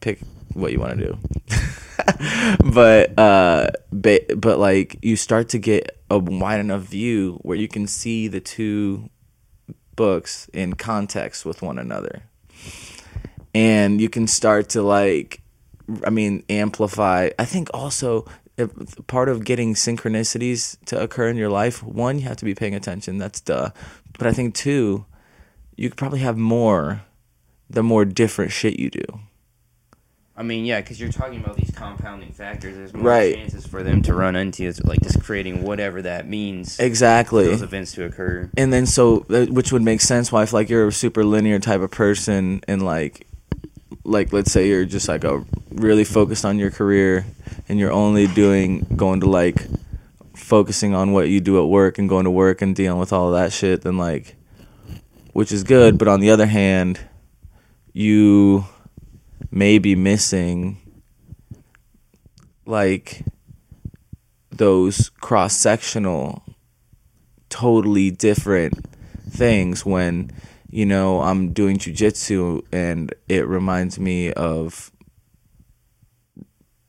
pick 0.00 0.20
what 0.54 0.72
you 0.72 0.80
want 0.80 0.98
to 0.98 1.06
do. 1.06 1.18
but 2.72 3.18
uh 3.18 3.70
but, 3.92 4.40
but 4.40 4.58
like 4.58 4.98
you 5.02 5.16
start 5.16 5.48
to 5.50 5.58
get 5.58 5.98
a 6.10 6.18
wide 6.18 6.60
enough 6.60 6.82
view 6.82 7.38
where 7.42 7.56
you 7.56 7.68
can 7.68 7.86
see 7.86 8.28
the 8.28 8.40
two 8.40 9.08
books 9.96 10.48
in 10.52 10.74
context 10.74 11.44
with 11.44 11.62
one 11.62 11.78
another. 11.78 12.22
And 13.54 14.00
you 14.00 14.08
can 14.08 14.26
start 14.26 14.70
to 14.70 14.82
like 14.82 15.42
i 16.06 16.10
mean 16.10 16.44
amplify 16.48 17.30
i 17.38 17.44
think 17.44 17.68
also 17.74 18.24
part 19.06 19.28
of 19.28 19.44
getting 19.44 19.74
synchronicities 19.74 20.76
to 20.84 21.00
occur 21.00 21.28
in 21.28 21.36
your 21.36 21.48
life 21.48 21.82
one 21.82 22.18
you 22.18 22.24
have 22.24 22.36
to 22.36 22.44
be 22.44 22.54
paying 22.54 22.74
attention 22.74 23.18
that's 23.18 23.40
duh. 23.40 23.70
But 24.18 24.26
i 24.26 24.32
think 24.32 24.54
two 24.54 25.04
you 25.76 25.88
could 25.88 25.98
probably 25.98 26.20
have 26.20 26.36
more 26.36 27.02
the 27.68 27.82
more 27.82 28.04
different 28.04 28.52
shit 28.52 28.78
you 28.78 28.90
do 28.90 29.04
I 30.42 30.44
mean, 30.44 30.64
yeah, 30.64 30.80
because 30.80 31.00
you're 31.00 31.12
talking 31.12 31.38
about 31.38 31.54
these 31.56 31.70
compounding 31.70 32.32
factors. 32.32 32.74
There's 32.74 32.92
more 32.92 33.04
Right. 33.06 33.36
chances 33.36 33.64
for 33.64 33.84
them 33.84 34.02
to 34.02 34.12
run 34.12 34.34
into 34.34 34.64
it, 34.64 34.84
like 34.84 35.00
just 35.00 35.22
creating 35.22 35.62
whatever 35.62 36.02
that 36.02 36.26
means. 36.28 36.74
for 36.78 36.82
exactly 36.82 37.44
Those 37.44 37.62
events 37.62 37.92
to 37.92 38.04
occur. 38.06 38.50
and 38.56 38.72
then 38.72 38.86
so 38.86 39.24
uh, 39.30 39.46
which 39.46 39.70
would 39.70 39.82
make 39.82 40.00
sense 40.00 40.32
why 40.32 40.42
if 40.42 40.52
like 40.52 40.68
you're 40.68 40.88
a 40.88 40.92
super 40.92 41.24
linear 41.24 41.60
type 41.60 41.80
of 41.80 41.92
person 41.92 42.60
and 42.66 42.82
like 42.82 43.24
like 44.02 44.32
let's 44.32 44.50
say 44.50 44.66
you're 44.66 44.84
just 44.84 45.06
like 45.06 45.22
a 45.22 45.44
really 45.70 46.02
focused 46.02 46.44
on 46.44 46.58
your 46.58 46.72
career 46.72 47.24
and 47.68 47.78
you're 47.78 47.92
only 47.92 48.26
doing 48.26 48.80
going 48.96 49.20
to 49.20 49.28
like 49.30 49.64
focusing 50.34 50.92
on 50.92 51.12
what 51.12 51.28
you 51.28 51.40
do 51.40 51.62
at 51.62 51.68
work 51.68 51.98
and 51.98 52.08
going 52.08 52.24
to 52.24 52.32
work 52.32 52.62
and 52.62 52.74
dealing 52.74 52.98
with 52.98 53.12
all 53.12 53.30
that 53.30 53.52
shit 53.52 53.82
then 53.82 53.96
like 53.96 54.34
which 55.34 55.52
is 55.52 55.62
good 55.62 55.98
but 55.98 56.08
on 56.08 56.18
the 56.18 56.30
other 56.30 56.46
hand 56.46 56.98
you 57.92 58.64
may 59.52 59.78
be 59.78 59.94
missing 59.94 60.78
like 62.64 63.22
those 64.50 65.10
cross 65.20 65.54
sectional 65.54 66.42
totally 67.50 68.10
different 68.10 68.72
things 69.28 69.84
when 69.84 70.30
you 70.70 70.86
know 70.86 71.20
I'm 71.20 71.52
doing 71.52 71.76
jujitsu 71.76 72.62
and 72.72 73.14
it 73.28 73.46
reminds 73.46 73.98
me 73.98 74.32
of 74.32 74.90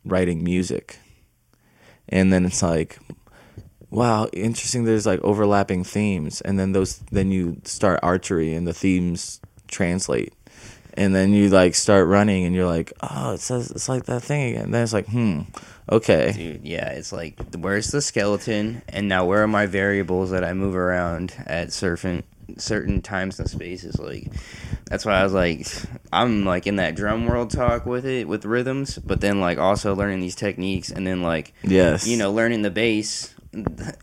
writing 0.06 0.44
music. 0.44 1.00
And 2.08 2.32
then 2.32 2.46
it's 2.46 2.64
like 2.64 2.98
wow, 3.90 4.28
interesting 4.34 4.86
there's 4.86 5.06
like 5.06 5.22
overlapping 5.22 5.84
themes 5.84 6.40
and 6.42 6.58
then 6.58 6.72
those 6.72 7.00
then 7.12 7.30
you 7.32 7.62
start 7.66 8.00
archery 8.02 8.54
and 8.54 8.66
the 8.66 8.74
themes 8.74 9.42
translate. 9.68 10.34
And 10.96 11.16
then 11.16 11.34
you 11.34 11.50
like 11.50 11.76
start 11.76 12.08
running 12.08 12.46
and 12.46 12.54
you're 12.56 12.68
like, 12.68 12.94
"Oh, 13.02 13.34
it 13.34 13.40
says 13.40 13.72
it's 13.72 13.90
like 13.90 14.06
that 14.06 14.22
thing 14.22 14.50
again." 14.52 14.66
And 14.66 14.74
then 14.74 14.84
it's 14.84 14.94
like, 14.94 15.08
"Hmm. 15.08 15.42
Okay." 15.92 16.32
Dude, 16.36 16.62
yeah, 16.64 16.90
it's 16.90 17.12
like 17.12 17.36
where's 17.58 17.88
the 17.92 18.02
skeleton, 18.02 18.82
and 18.90 19.08
now 19.10 19.26
where 19.26 19.42
are 19.44 19.48
my 19.48 19.66
variables 19.66 20.30
that 20.32 20.44
I 20.44 20.54
move 20.54 20.76
around 20.76 21.34
at 21.48 21.74
certain 21.74 22.24
certain 22.58 23.02
times 23.02 23.40
and 23.40 23.50
spaces? 23.50 23.98
Like, 24.00 24.28
that's 24.86 25.06
why 25.06 25.14
I 25.14 25.24
was 25.24 25.34
like, 25.34 25.66
I'm 26.12 26.46
like 26.46 26.68
in 26.68 26.76
that 26.76 26.96
drum 26.96 27.26
world 27.26 27.50
talk 27.50 27.86
with 27.88 28.06
it 28.06 28.28
with 28.28 28.46
rhythms, 28.46 29.00
but 29.00 29.20
then 29.20 29.42
like 29.42 29.58
also 29.58 29.96
learning 29.96 30.20
these 30.22 30.36
techniques, 30.36 30.92
and 30.92 31.08
then 31.08 31.24
like 31.24 31.54
Yes. 31.64 32.06
you 32.08 32.18
know 32.18 32.32
learning 32.32 32.62
the 32.62 32.72
bass. 32.72 33.34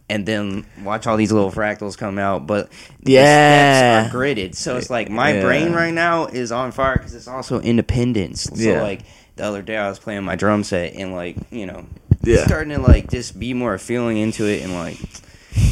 And 0.08 0.26
then 0.26 0.64
watch 0.82 1.06
all 1.06 1.16
these 1.16 1.32
little 1.32 1.50
fractals 1.50 1.96
come 1.98 2.18
out, 2.18 2.46
but 2.46 2.70
Yeah. 3.02 4.06
are 4.06 4.10
gridded. 4.10 4.54
So 4.54 4.76
it's 4.76 4.90
like 4.90 5.10
my 5.10 5.34
Yeah. 5.34 5.42
brain 5.42 5.72
right 5.72 5.94
now 5.94 6.26
is 6.26 6.52
on 6.52 6.72
fire 6.72 6.96
because 6.96 7.14
it's 7.14 7.28
also 7.28 7.60
independence. 7.60 8.42
So 8.44 8.54
Yeah. 8.56 8.82
like 8.82 9.00
the 9.36 9.44
other 9.44 9.62
day 9.62 9.76
I 9.76 9.88
was 9.88 9.98
playing 9.98 10.22
my 10.24 10.36
drum 10.36 10.64
set 10.64 10.94
and 10.94 11.14
like 11.14 11.36
you 11.50 11.66
know 11.66 11.84
Yeah. 12.22 12.44
starting 12.44 12.74
to 12.74 12.80
like 12.80 13.10
just 13.10 13.38
be 13.38 13.54
more 13.54 13.78
feeling 13.78 14.16
into 14.18 14.44
it 14.46 14.62
and 14.62 14.72
like 14.74 14.98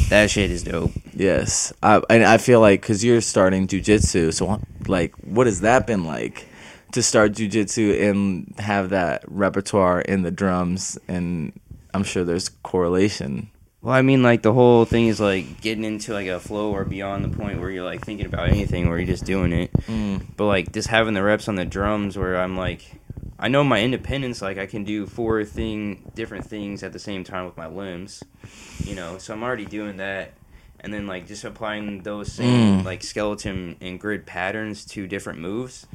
that 0.09 0.31
shit 0.31 0.51
is 0.51 0.63
dope. 0.63 0.93
Yes, 1.15 1.73
I 1.83 2.01
and 2.11 2.25
I 2.25 2.39
feel 2.39 2.61
like 2.61 2.81
because 2.81 3.05
you're 3.05 3.21
starting 3.21 3.67
jujitsu, 3.69 4.33
so 4.33 4.61
like, 4.87 5.13
what 5.25 5.47
has 5.47 5.61
that 5.61 5.87
been 5.87 6.05
like 6.05 6.47
to 6.93 7.03
start 7.03 7.33
jujitsu 7.33 8.09
and 8.11 8.55
have 8.59 8.89
that 8.91 9.23
repertoire 9.29 10.01
in 10.01 10.23
the 10.23 10.31
drums? 10.31 10.97
And 11.09 11.53
I'm 11.93 12.05
sure 12.05 12.25
there's 12.25 12.49
correlation. 12.63 13.51
Well, 13.81 13.95
I 13.95 14.03
mean, 14.03 14.25
like 14.25 14.43
the 14.43 14.53
whole 14.53 14.85
thing 14.85 15.07
is 15.07 15.21
like 15.21 15.61
getting 15.61 15.85
into 15.85 16.13
like 16.13 16.27
a 16.27 16.41
flow 16.41 16.73
or 16.73 16.85
beyond 16.85 17.25
the 17.25 17.37
point 17.37 17.61
where 17.61 17.71
you're 17.71 17.85
like 17.85 18.05
thinking 18.05 18.27
about 18.27 18.49
anything, 18.49 18.89
where 18.89 18.99
you're 18.99 19.07
just 19.07 19.25
doing 19.25 19.53
it. 19.53 19.73
Mm. 19.87 20.27
But 20.37 20.47
like 20.47 20.73
just 20.73 20.89
having 20.89 21.15
the 21.15 21.23
reps 21.23 21.49
on 21.49 21.55
the 21.55 21.65
drums, 21.65 22.19
where 22.19 22.37
I'm 22.37 22.57
like, 22.57 23.01
I 23.39 23.47
know 23.47 23.63
my 23.63 23.81
independence. 23.81 24.43
Like 24.43 24.59
I 24.59 24.67
can 24.67 24.83
do 24.83 25.07
four 25.07 25.45
thing 25.45 26.11
different 26.17 26.45
things 26.47 26.83
at 26.83 26.93
the 26.93 26.99
same 26.99 27.23
time 27.23 27.45
with 27.45 27.57
my 27.57 27.69
limbs, 27.69 28.23
you 28.83 28.97
know. 28.97 29.19
So 29.19 29.33
I'm 29.33 29.45
already 29.45 29.65
doing 29.65 29.99
that, 29.99 30.33
and 30.81 30.93
then 30.93 31.07
like 31.07 31.29
just 31.29 31.45
applying 31.45 32.03
those 32.03 32.33
same 32.33 32.81
mm. 32.81 32.85
like 32.85 33.05
skeleton 33.05 33.77
and 33.81 34.01
grid 34.01 34.27
patterns 34.27 34.85
to 34.87 35.07
different 35.07 35.39
moves. 35.39 35.87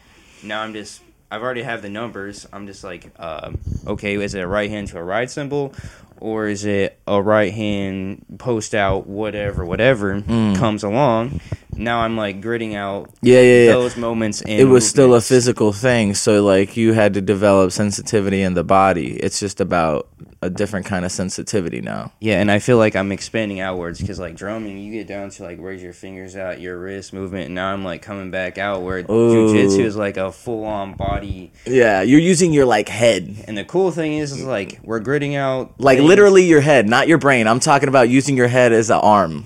Now 0.41 0.61
I'm 0.61 0.73
just. 0.73 1.01
I've 1.33 1.41
already 1.41 1.63
have 1.63 1.81
the 1.81 1.89
numbers. 1.89 2.47
I'm 2.53 2.67
just 2.67 2.83
like, 2.83 3.09
um, 3.19 3.57
okay, 3.87 4.21
is 4.21 4.35
it 4.35 4.41
a 4.41 4.47
right 4.47 4.69
hand 4.69 4.89
to 4.89 4.99
a 4.99 5.03
right 5.03 5.27
cymbal, 5.27 5.73
or 6.19 6.45
is 6.45 6.63
it 6.63 6.99
a 7.07 7.19
right 7.19 7.51
hand 7.51 8.23
post 8.37 8.75
out 8.75 9.07
whatever 9.07 9.65
whatever 9.65 10.21
comes 10.21 10.83
along? 10.83 11.41
Now 11.75 11.99
I'm 12.01 12.15
like 12.17 12.41
gridding 12.41 12.75
out 12.75 13.09
Yeah, 13.21 13.41
yeah, 13.41 13.65
yeah. 13.65 13.71
those 13.73 13.97
moments. 13.97 14.41
And 14.41 14.51
it 14.59 14.65
was 14.65 14.87
still 14.87 15.15
a 15.15 15.21
physical 15.21 15.73
thing, 15.73 16.13
so 16.13 16.43
like 16.43 16.77
you 16.77 16.93
had 16.93 17.13
to 17.15 17.21
develop 17.21 17.71
sensitivity 17.71 18.41
in 18.41 18.53
the 18.53 18.63
body. 18.63 19.13
It's 19.17 19.39
just 19.39 19.59
about 19.61 20.07
a 20.41 20.49
different 20.49 20.85
kind 20.85 21.05
of 21.05 21.11
sensitivity 21.11 21.79
now. 21.79 22.11
Yeah, 22.19 22.41
and 22.41 22.51
I 22.51 22.59
feel 22.59 22.77
like 22.77 22.97
I'm 22.97 23.13
expanding 23.13 23.61
outwards 23.61 24.01
because 24.01 24.19
like 24.19 24.35
drumming, 24.35 24.77
you 24.77 24.91
get 24.91 25.07
down 25.07 25.29
to 25.29 25.43
like 25.43 25.57
raise 25.61 25.81
your 25.81 25.93
fingers 25.93 26.35
out, 26.35 26.59
your 26.59 26.77
wrist 26.77 27.13
movement, 27.13 27.45
and 27.45 27.55
now 27.55 27.71
I'm 27.71 27.83
like 27.85 28.01
coming 28.01 28.29
back 28.29 28.57
out 28.57 28.81
where 28.81 29.01
jujitsu 29.03 29.79
is 29.85 29.95
like 29.95 30.17
a 30.17 30.31
full 30.33 30.65
on 30.65 30.95
body. 30.95 31.53
Yeah, 31.65 32.01
you're 32.01 32.19
using 32.19 32.51
your 32.51 32.65
like 32.65 32.89
head, 32.89 33.43
And 33.47 33.57
the 33.57 33.63
cool 33.63 33.91
thing 33.91 34.13
is, 34.13 34.33
is 34.33 34.43
like 34.43 34.79
we're 34.83 34.99
gridding 34.99 35.35
out 35.37 35.79
like 35.79 35.99
things- 35.99 36.09
literally 36.09 36.43
your 36.43 36.61
head, 36.61 36.89
not 36.89 37.07
your 37.07 37.17
brain. 37.19 37.47
I'm 37.47 37.61
talking 37.61 37.87
about 37.87 38.09
using 38.09 38.35
your 38.35 38.49
head 38.49 38.73
as 38.73 38.89
an 38.89 38.97
arm. 38.99 39.45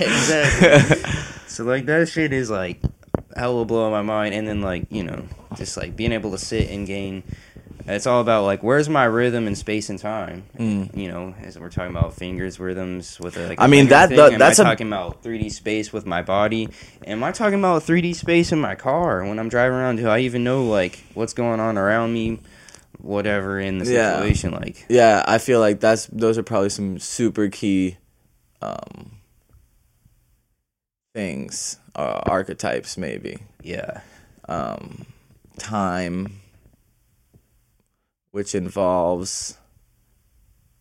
Exactly. 0.00 1.02
so 1.46 1.64
like 1.64 1.86
that 1.86 2.08
shit 2.08 2.32
is 2.32 2.50
like 2.50 2.80
hella 3.36 3.64
blowing 3.64 3.92
my 3.92 4.02
mind, 4.02 4.34
and 4.34 4.46
then 4.46 4.60
like 4.62 4.86
you 4.90 5.02
know 5.04 5.24
just 5.56 5.76
like 5.76 5.96
being 5.96 6.12
able 6.12 6.30
to 6.32 6.38
sit 6.38 6.70
and 6.70 6.86
gain. 6.86 7.22
It's 7.86 8.06
all 8.06 8.20
about 8.20 8.44
like 8.44 8.62
where's 8.62 8.88
my 8.88 9.04
rhythm 9.04 9.46
in 9.48 9.54
space 9.56 9.88
and 9.90 9.98
time. 9.98 10.44
You 10.58 11.08
know, 11.10 11.34
as 11.42 11.58
we're 11.58 11.70
talking 11.70 11.96
about 11.96 12.14
fingers 12.14 12.60
rhythms 12.60 13.18
with 13.18 13.36
a, 13.36 13.48
like. 13.48 13.58
Mm. 13.58 13.62
I 13.62 13.66
mean, 13.68 13.88
that- 13.88 14.08
thing. 14.10 14.18
that- 14.18 14.32
Am 14.34 14.38
that's 14.38 14.60
I 14.60 14.62
a- 14.62 14.66
talking 14.66 14.86
about 14.86 15.22
3D 15.24 15.50
space 15.50 15.92
with 15.92 16.06
my 16.06 16.22
body. 16.22 16.68
Am 17.06 17.24
I 17.24 17.32
talking 17.32 17.58
about 17.58 17.82
3D 17.82 18.14
space 18.14 18.52
in 18.52 18.60
my 18.60 18.74
car 18.76 19.24
when 19.24 19.38
I'm 19.38 19.48
driving 19.48 19.76
around? 19.78 19.96
Do 19.96 20.08
I 20.08 20.20
even 20.20 20.44
know 20.44 20.64
like 20.66 21.02
what's 21.14 21.32
going 21.32 21.58
on 21.58 21.78
around 21.78 22.12
me? 22.12 22.38
Whatever 23.00 23.58
in 23.58 23.78
the 23.78 23.90
Yeah. 23.90 24.16
situation, 24.16 24.50
like 24.52 24.84
Yeah, 24.90 25.24
I 25.26 25.38
feel 25.38 25.58
like 25.58 25.80
that's 25.80 26.04
those 26.12 26.36
are 26.36 26.42
probably 26.42 26.68
some 26.68 26.98
super 26.98 27.48
key 27.48 27.96
um 28.62 29.12
things, 31.14 31.78
uh, 31.96 32.20
archetypes 32.26 32.96
maybe. 32.96 33.38
yeah, 33.62 34.00
Um 34.48 35.06
time 35.58 36.40
which 38.30 38.54
involves 38.54 39.58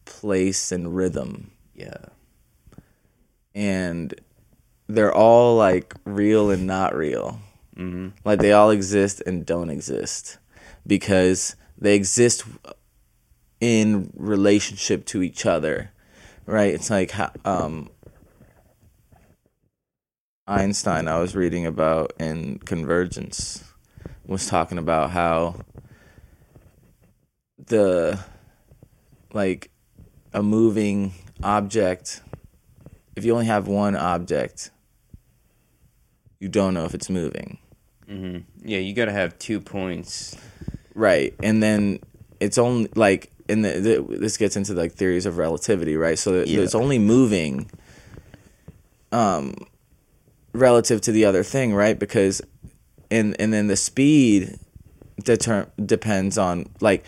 place 0.05 0.71
and 0.71 0.95
rhythm. 0.95 1.51
Yeah, 1.75 2.05
and 3.55 4.13
they're 4.87 5.13
all 5.13 5.55
like 5.57 5.93
real 6.05 6.51
and 6.51 6.67
not 6.67 6.95
real. 6.95 7.39
hmm 7.75 8.09
Like 8.23 8.39
they 8.39 8.51
all 8.51 8.69
exist 8.69 9.21
and 9.25 9.45
don't 9.45 9.69
exist 9.69 10.37
because 10.85 11.55
they 11.77 11.95
exist 11.95 12.43
in 13.59 14.11
relationship 14.15 15.05
to 15.05 15.21
each 15.23 15.45
other, 15.45 15.91
right? 16.49 16.73
It's 16.73 16.89
like 16.89 17.13
um, 17.45 17.89
Einstein, 20.47 21.07
I 21.07 21.19
was 21.19 21.35
reading 21.35 21.65
about 21.65 22.13
in 22.19 22.59
Convergence, 22.59 23.63
was 24.25 24.47
talking 24.47 24.77
about 24.77 25.11
how 25.11 25.61
the 27.67 28.19
like 29.31 29.69
a 30.33 30.41
moving 30.41 31.13
object, 31.43 32.21
if 33.15 33.23
you 33.23 33.33
only 33.33 33.45
have 33.45 33.67
one 33.67 33.95
object, 33.95 34.71
you 36.39 36.47
don't 36.47 36.73
know 36.73 36.85
if 36.85 36.93
it's 36.93 37.09
moving. 37.09 37.59
hmm 38.07 38.39
yeah. 38.63 38.79
You 38.79 38.93
gotta 38.93 39.11
have 39.11 39.37
two 39.37 39.59
points. 39.59 40.35
Right. 40.95 41.33
And 41.43 41.61
then 41.61 41.99
it's 42.39 42.57
only 42.57 42.89
like 42.95 43.31
and 43.49 43.65
the, 43.65 43.79
the, 43.79 44.17
this 44.17 44.37
gets 44.37 44.55
into 44.55 44.73
like 44.73 44.93
theories 44.93 45.25
of 45.25 45.37
relativity, 45.37 45.95
right? 45.97 46.17
So 46.17 46.43
Yeah. 46.43 46.61
it's 46.61 46.75
only 46.75 46.99
moving 46.99 47.69
um 49.11 49.53
relative 50.53 51.01
to 51.01 51.11
the 51.11 51.25
other 51.25 51.43
thing, 51.43 51.73
right? 51.73 51.97
Because 51.97 52.41
and 53.11 53.35
and 53.39 53.51
then 53.53 53.67
the 53.67 53.75
speed 53.75 54.57
deter- 55.23 55.67
depends 55.83 56.37
on 56.37 56.67
like 56.79 57.03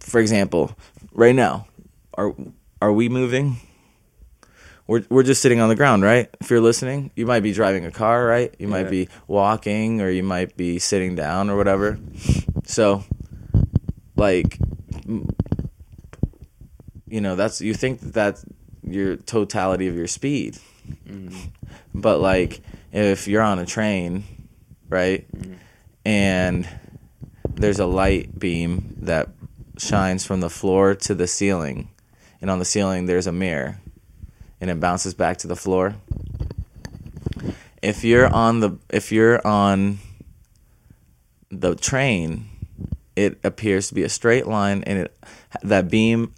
for 0.00 0.20
example, 0.20 0.76
right 1.12 1.34
now 1.34 1.66
are 2.14 2.34
are 2.82 2.92
we 2.92 3.08
moving? 3.08 3.56
We're 4.86 5.04
we're 5.08 5.24
just 5.24 5.42
sitting 5.42 5.60
on 5.60 5.68
the 5.68 5.74
ground, 5.74 6.02
right? 6.04 6.28
If 6.40 6.50
you're 6.50 6.60
listening, 6.60 7.10
you 7.16 7.26
might 7.26 7.40
be 7.40 7.52
driving 7.52 7.84
a 7.86 7.90
car, 7.90 8.24
right? 8.24 8.54
You 8.58 8.68
might 8.68 8.88
be 8.88 9.08
walking 9.26 10.00
or 10.00 10.10
you 10.10 10.22
might 10.22 10.56
be 10.56 10.78
sitting 10.78 11.16
down 11.16 11.50
or 11.50 11.56
whatever. 11.56 11.98
So 12.66 13.02
like 14.14 14.58
you 17.16 17.22
know, 17.22 17.34
that's 17.34 17.62
you 17.62 17.72
think 17.72 18.00
that 18.00 18.12
that's 18.12 18.44
your 18.86 19.16
totality 19.16 19.88
of 19.88 19.96
your 19.96 20.06
speed. 20.06 20.58
Mm-hmm. 21.08 21.46
But 21.94 22.20
like 22.20 22.60
if 22.92 23.26
you're 23.26 23.40
on 23.40 23.58
a 23.58 23.64
train, 23.64 24.24
right? 24.90 25.26
Mm-hmm. 25.34 25.54
And 26.04 26.68
there's 27.54 27.78
a 27.78 27.86
light 27.86 28.38
beam 28.38 28.96
that 28.98 29.30
shines 29.78 30.26
from 30.26 30.40
the 30.40 30.50
floor 30.50 30.94
to 30.94 31.14
the 31.14 31.26
ceiling. 31.26 31.88
And 32.42 32.50
on 32.50 32.58
the 32.58 32.66
ceiling 32.66 33.06
there's 33.06 33.26
a 33.26 33.32
mirror 33.32 33.80
and 34.60 34.68
it 34.68 34.78
bounces 34.78 35.14
back 35.14 35.38
to 35.38 35.46
the 35.46 35.56
floor. 35.56 35.94
If 37.80 38.04
you're 38.04 38.28
on 38.28 38.60
the 38.60 38.76
if 38.90 39.10
you're 39.10 39.44
on 39.46 40.00
the 41.50 41.76
train, 41.76 42.50
it 43.16 43.38
appears 43.42 43.88
to 43.88 43.94
be 43.94 44.02
a 44.02 44.10
straight 44.10 44.46
line 44.46 44.82
and 44.82 44.98
it 44.98 45.18
that 45.62 45.88
beam 45.88 46.34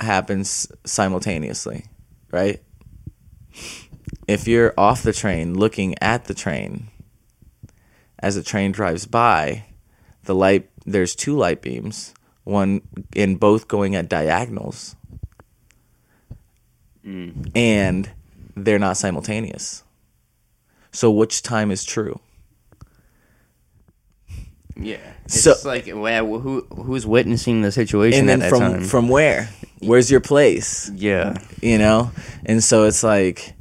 happens 0.00 0.70
simultaneously, 0.84 1.86
right? 2.30 2.62
If 4.26 4.46
you're 4.46 4.74
off 4.76 5.02
the 5.02 5.12
train 5.12 5.54
looking 5.54 5.94
at 6.00 6.26
the 6.26 6.34
train 6.34 6.88
as 8.18 8.36
the 8.36 8.42
train 8.42 8.72
drives 8.72 9.06
by, 9.06 9.64
the 10.24 10.34
light 10.34 10.70
there's 10.86 11.14
two 11.14 11.36
light 11.36 11.62
beams, 11.62 12.14
one 12.44 12.82
in 13.14 13.36
both 13.36 13.68
going 13.68 13.94
at 13.94 14.08
diagonals. 14.08 14.96
Mm. 17.04 17.50
And 17.54 18.10
they're 18.56 18.78
not 18.78 18.96
simultaneous. 18.96 19.84
So 20.92 21.10
which 21.10 21.42
time 21.42 21.70
is 21.70 21.84
true? 21.84 22.20
Yeah. 24.80 24.96
It's 25.26 25.42
So- 25.42 25.54
like 25.64 25.86
wow, 25.92 26.24
who 26.38 26.62
who's 26.74 27.06
witnessing 27.06 27.62
the 27.62 27.70
situation 27.70 28.20
and 28.20 28.28
then 28.28 28.42
at 28.42 28.50
that 28.50 28.50
from 28.50 28.60
time? 28.72 28.84
from 28.84 29.08
where? 29.08 29.48
Where's 29.80 30.10
your 30.10 30.20
place? 30.20 30.90
yeah. 30.94 31.38
you 31.62 31.78
know 31.78 32.10
and 32.46 32.62
so 32.64 32.84
it's 32.84 33.02
like 33.02 33.54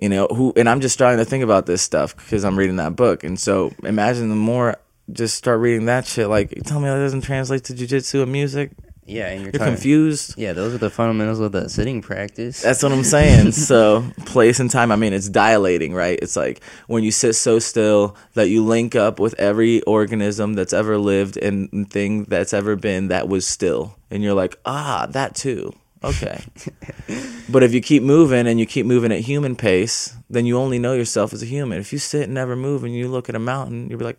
you 0.00 0.08
know 0.08 0.26
who 0.28 0.52
and 0.56 0.68
i'm 0.68 0.80
just 0.80 0.96
trying 0.96 1.18
to 1.18 1.24
think 1.24 1.42
about 1.44 1.66
this 1.66 1.82
stuff 1.82 2.16
because 2.16 2.44
i'm 2.44 2.58
reading 2.58 2.76
that 2.76 2.96
book 2.96 3.24
and 3.24 3.38
so 3.38 3.70
imagine 3.82 4.28
the 4.30 4.34
more 4.34 4.76
just 5.12 5.34
start 5.36 5.60
reading 5.60 5.86
that 5.86 6.06
shit 6.06 6.28
like 6.28 6.50
tell 6.64 6.80
me 6.80 6.88
that 6.88 6.96
doesn't 6.98 7.20
translate 7.22 7.64
to 7.64 7.74
jujitsu 7.74 8.22
and 8.22 8.32
music 8.32 8.70
Yeah, 9.10 9.28
and 9.28 9.42
you're, 9.42 9.50
you're 9.52 9.64
confused 9.66 10.34
Yeah, 10.38 10.52
those 10.52 10.72
are 10.74 10.78
the 10.78 10.90
fundamentals 10.90 11.40
of 11.40 11.52
the 11.52 11.68
sitting 11.68 12.00
practice. 12.00 12.62
that's 12.62 12.82
what 12.82 12.92
i'm 12.92 13.04
saying 13.04 13.52
so 13.70 14.04
place 14.26 14.60
and 14.60 14.70
time 14.70 14.92
i 14.92 14.96
mean 14.96 15.12
it's 15.12 15.28
dilating 15.28 15.92
right 15.94 16.18
it's 16.22 16.36
like 16.36 16.62
when 16.86 17.02
you 17.02 17.10
sit 17.10 17.34
so 17.34 17.58
still 17.58 18.16
that 18.34 18.48
you 18.48 18.64
link 18.64 18.94
up 18.94 19.18
with 19.18 19.34
every 19.38 19.82
organism 19.82 20.54
that's 20.54 20.72
ever 20.72 20.96
lived 20.98 21.36
and 21.36 21.90
thing 21.90 22.24
that's 22.24 22.52
ever 22.54 22.76
been 22.76 23.08
that 23.08 23.28
was 23.28 23.46
still 23.46 23.96
and 24.10 24.22
you're 24.22 24.34
like 24.34 24.56
ah 24.64 25.06
that 25.10 25.34
too 25.34 25.72
okay 26.04 26.42
But 27.50 27.64
if 27.64 27.74
you 27.74 27.80
keep 27.80 28.04
moving 28.04 28.46
and 28.46 28.60
you 28.60 28.66
keep 28.66 28.86
moving 28.86 29.10
at 29.10 29.20
human 29.20 29.56
pace, 29.56 30.14
then 30.30 30.46
you 30.46 30.56
only 30.56 30.78
know 30.78 30.92
yourself 30.94 31.32
as 31.32 31.42
a 31.42 31.46
human. 31.46 31.80
If 31.80 31.92
you 31.92 31.98
sit 31.98 32.22
and 32.24 32.34
never 32.34 32.54
move 32.54 32.84
and 32.84 32.94
you 32.94 33.08
look 33.08 33.28
at 33.28 33.34
a 33.34 33.40
mountain, 33.40 33.88
you'll 33.90 33.98
be 33.98 34.04
like, 34.04 34.18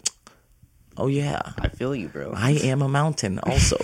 oh 0.97 1.07
yeah, 1.07 1.39
I 1.57 1.69
feel 1.69 1.95
you, 1.95 2.09
bro. 2.09 2.33
I 2.35 2.51
am 2.51 2.81
a 2.81 2.89
mountain 2.89 3.39
also. 3.39 3.77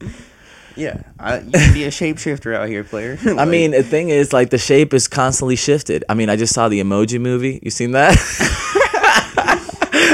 yeah, 0.76 1.02
I, 1.18 1.40
you 1.40 1.50
can 1.50 1.74
be 1.74 1.84
a 1.84 1.88
shapeshifter 1.90 2.54
out 2.54 2.68
here, 2.68 2.84
player. 2.84 3.18
I 3.38 3.44
mean, 3.44 3.72
the 3.72 3.82
thing 3.82 4.08
is, 4.08 4.32
like, 4.32 4.50
the 4.50 4.58
shape 4.58 4.92
is 4.94 5.08
constantly 5.08 5.56
shifted. 5.56 6.04
I 6.08 6.14
mean, 6.14 6.28
I 6.30 6.36
just 6.36 6.54
saw 6.54 6.68
the 6.68 6.80
emoji 6.80 7.20
movie. 7.20 7.60
You 7.62 7.70
seen 7.70 7.92
that? 7.92 8.16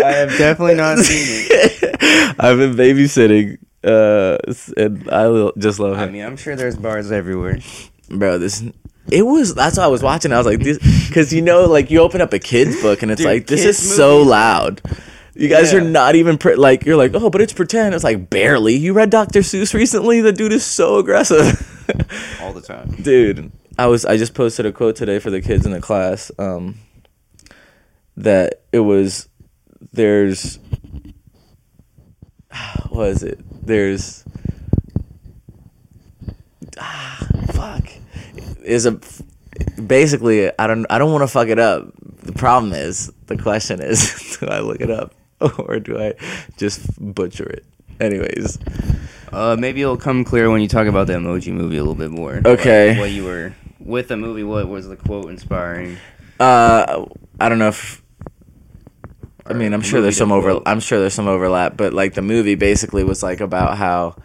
I 0.05 0.13
have 0.13 0.31
definitely 0.39 0.75
not 0.75 0.99
seen 1.09 1.47
it. 1.51 2.37
I've 2.41 2.59
been 2.59 2.75
babysitting, 2.75 3.59
uh, 3.85 4.39
and 4.77 5.09
I 5.11 5.51
just 5.59 5.79
love 5.81 5.95
him. 5.97 6.01
I 6.01 6.11
mean, 6.11 6.25
I'm 6.25 6.37
sure 6.37 6.57
there's 6.57 6.77
bars 6.77 7.11
everywhere. 7.13 7.59
bro 8.11 8.39
this 8.39 8.63
it 9.11 9.23
was 9.23 9.55
that's 9.55 9.77
why 9.77 9.85
i 9.85 9.87
was 9.89 10.03
watching 10.03 10.33
i 10.33 10.39
was 10.39 10.47
like 10.47 10.61
this 10.61 10.79
because 11.09 11.31
you 11.33 11.43
know 11.43 11.67
like 11.67 11.91
you 11.91 12.01
open 12.01 12.21
up 12.23 12.33
a 12.33 12.39
kid's 12.39 12.81
book 12.81 13.03
and 13.03 13.11
it's 13.13 13.21
Dude, 13.21 13.27
like 13.31 13.47
this 13.47 13.65
is 13.67 13.77
so 13.97 14.23
loud 14.23 14.81
you 15.39 15.49
guys 15.49 15.73
Yeah. 15.73 15.79
are 15.79 15.83
not 15.83 16.15
even 16.17 16.37
pre- 16.37 16.57
like 16.57 16.85
you're 16.85 16.97
like 16.97 17.13
oh 17.15 17.31
but 17.31 17.41
it's 17.41 17.53
pretend. 17.53 17.95
It's 17.95 18.05
like 18.05 18.29
barely. 18.29 18.75
You 18.77 18.93
read 18.93 19.11
dr 19.11 19.39
seuss 19.41 19.73
recently? 19.75 20.21
The 20.21 20.33
dude 20.33 20.53
is 20.53 20.65
so 20.65 20.99
aggressive. 20.99 21.65
All 22.43 22.53
the 22.53 22.61
time. 22.61 22.91
dude 23.03 23.51
i 23.79 23.87
was 23.87 24.05
i 24.05 24.17
just 24.19 24.35
posted 24.35 24.67
a 24.67 24.73
quote 24.73 24.97
today 24.97 25.19
for 25.19 25.31
the 25.31 25.41
kids 25.41 25.65
in 25.65 25.73
the 25.73 25.81
class 25.81 26.31
um 26.39 26.77
that 28.17 28.63
it 28.73 28.81
was 28.81 29.29
there's 29.93 30.59
what 32.91 33.09
is 33.09 33.23
it? 33.23 33.39
There's 33.67 34.25
ah, 36.79 37.27
fuck. 37.53 37.89
Is 38.65 38.87
a 38.87 38.99
basically 39.81 40.51
I 40.59 40.67
don't 40.67 40.87
I 40.91 40.99
don't 40.99 41.13
want 41.13 41.23
to 41.23 41.29
fuck 41.29 41.49
it 41.49 41.59
up. 41.59 41.87
The 42.23 42.33
problem 42.33 42.73
is 42.73 43.11
the 43.27 43.37
question 43.39 43.81
is 43.81 44.37
do 44.41 44.47
I 44.47 44.61
look 44.61 44.81
it 44.81 44.91
up 44.91 45.15
or 45.59 45.79
do 45.79 45.99
I 45.99 46.15
just 46.57 46.81
butcher 46.99 47.49
it? 47.49 47.65
Anyways, 48.01 48.59
Uh, 49.33 49.57
maybe 49.59 49.83
it'll 49.83 49.97
come 49.97 50.25
clear 50.25 50.51
when 50.51 50.61
you 50.63 50.69
talk 50.69 50.87
about 50.87 51.07
the 51.07 51.13
emoji 51.15 51.53
movie 51.53 51.77
a 51.77 51.81
little 51.81 51.95
bit 51.95 52.11
more. 52.11 52.41
Okay. 52.45 52.91
Like, 52.91 52.99
what 53.01 53.11
you 53.11 53.25
were 53.25 53.55
with 53.81 54.09
the 54.09 54.17
movie? 54.17 54.43
What 54.45 54.69
was 54.69 54.89
the 54.89 54.97
quote 54.97 55.29
inspiring? 55.31 55.97
uh, 56.41 57.05
I 57.41 57.49
don't 57.49 57.59
know 57.59 57.69
if. 57.69 58.03
I 59.47 59.53
mean, 59.55 59.73
I'm 59.73 59.81
sure 59.83 60.01
there's 60.01 60.17
some 60.17 60.31
over. 60.33 60.53
quote. 60.53 60.63
I'm 60.67 60.81
sure 60.81 61.01
there's 61.01 61.15
some 61.15 61.27
overlap, 61.29 61.77
but 61.77 61.93
like 61.93 62.15
the 62.15 62.23
movie 62.23 62.55
basically 62.55 63.03
was 63.05 63.23
like 63.23 63.41
about 63.41 63.77
how 63.79 64.17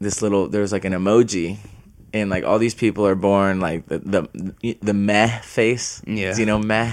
this 0.00 0.22
little 0.22 0.48
there's 0.48 0.72
like 0.72 0.84
an 0.84 0.92
emoji, 0.92 1.58
and 2.14 2.30
like 2.30 2.44
all 2.44 2.58
these 2.58 2.74
people 2.74 3.06
are 3.06 3.14
born 3.16 3.60
like 3.60 3.86
the 3.86 3.98
the 3.98 4.76
the 4.82 4.94
meh 4.94 5.40
face. 5.40 6.00
Yeah. 6.06 6.36
you 6.36 6.46
know 6.46 6.58
meh. 6.58 6.92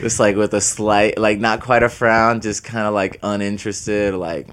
Just 0.00 0.20
like 0.20 0.36
with 0.36 0.52
a 0.54 0.60
slight, 0.60 1.18
like 1.18 1.38
not 1.38 1.60
quite 1.60 1.82
a 1.82 1.88
frown, 1.88 2.40
just 2.40 2.62
kind 2.64 2.86
of 2.86 2.94
like 2.94 3.18
uninterested, 3.22 4.14
like 4.14 4.48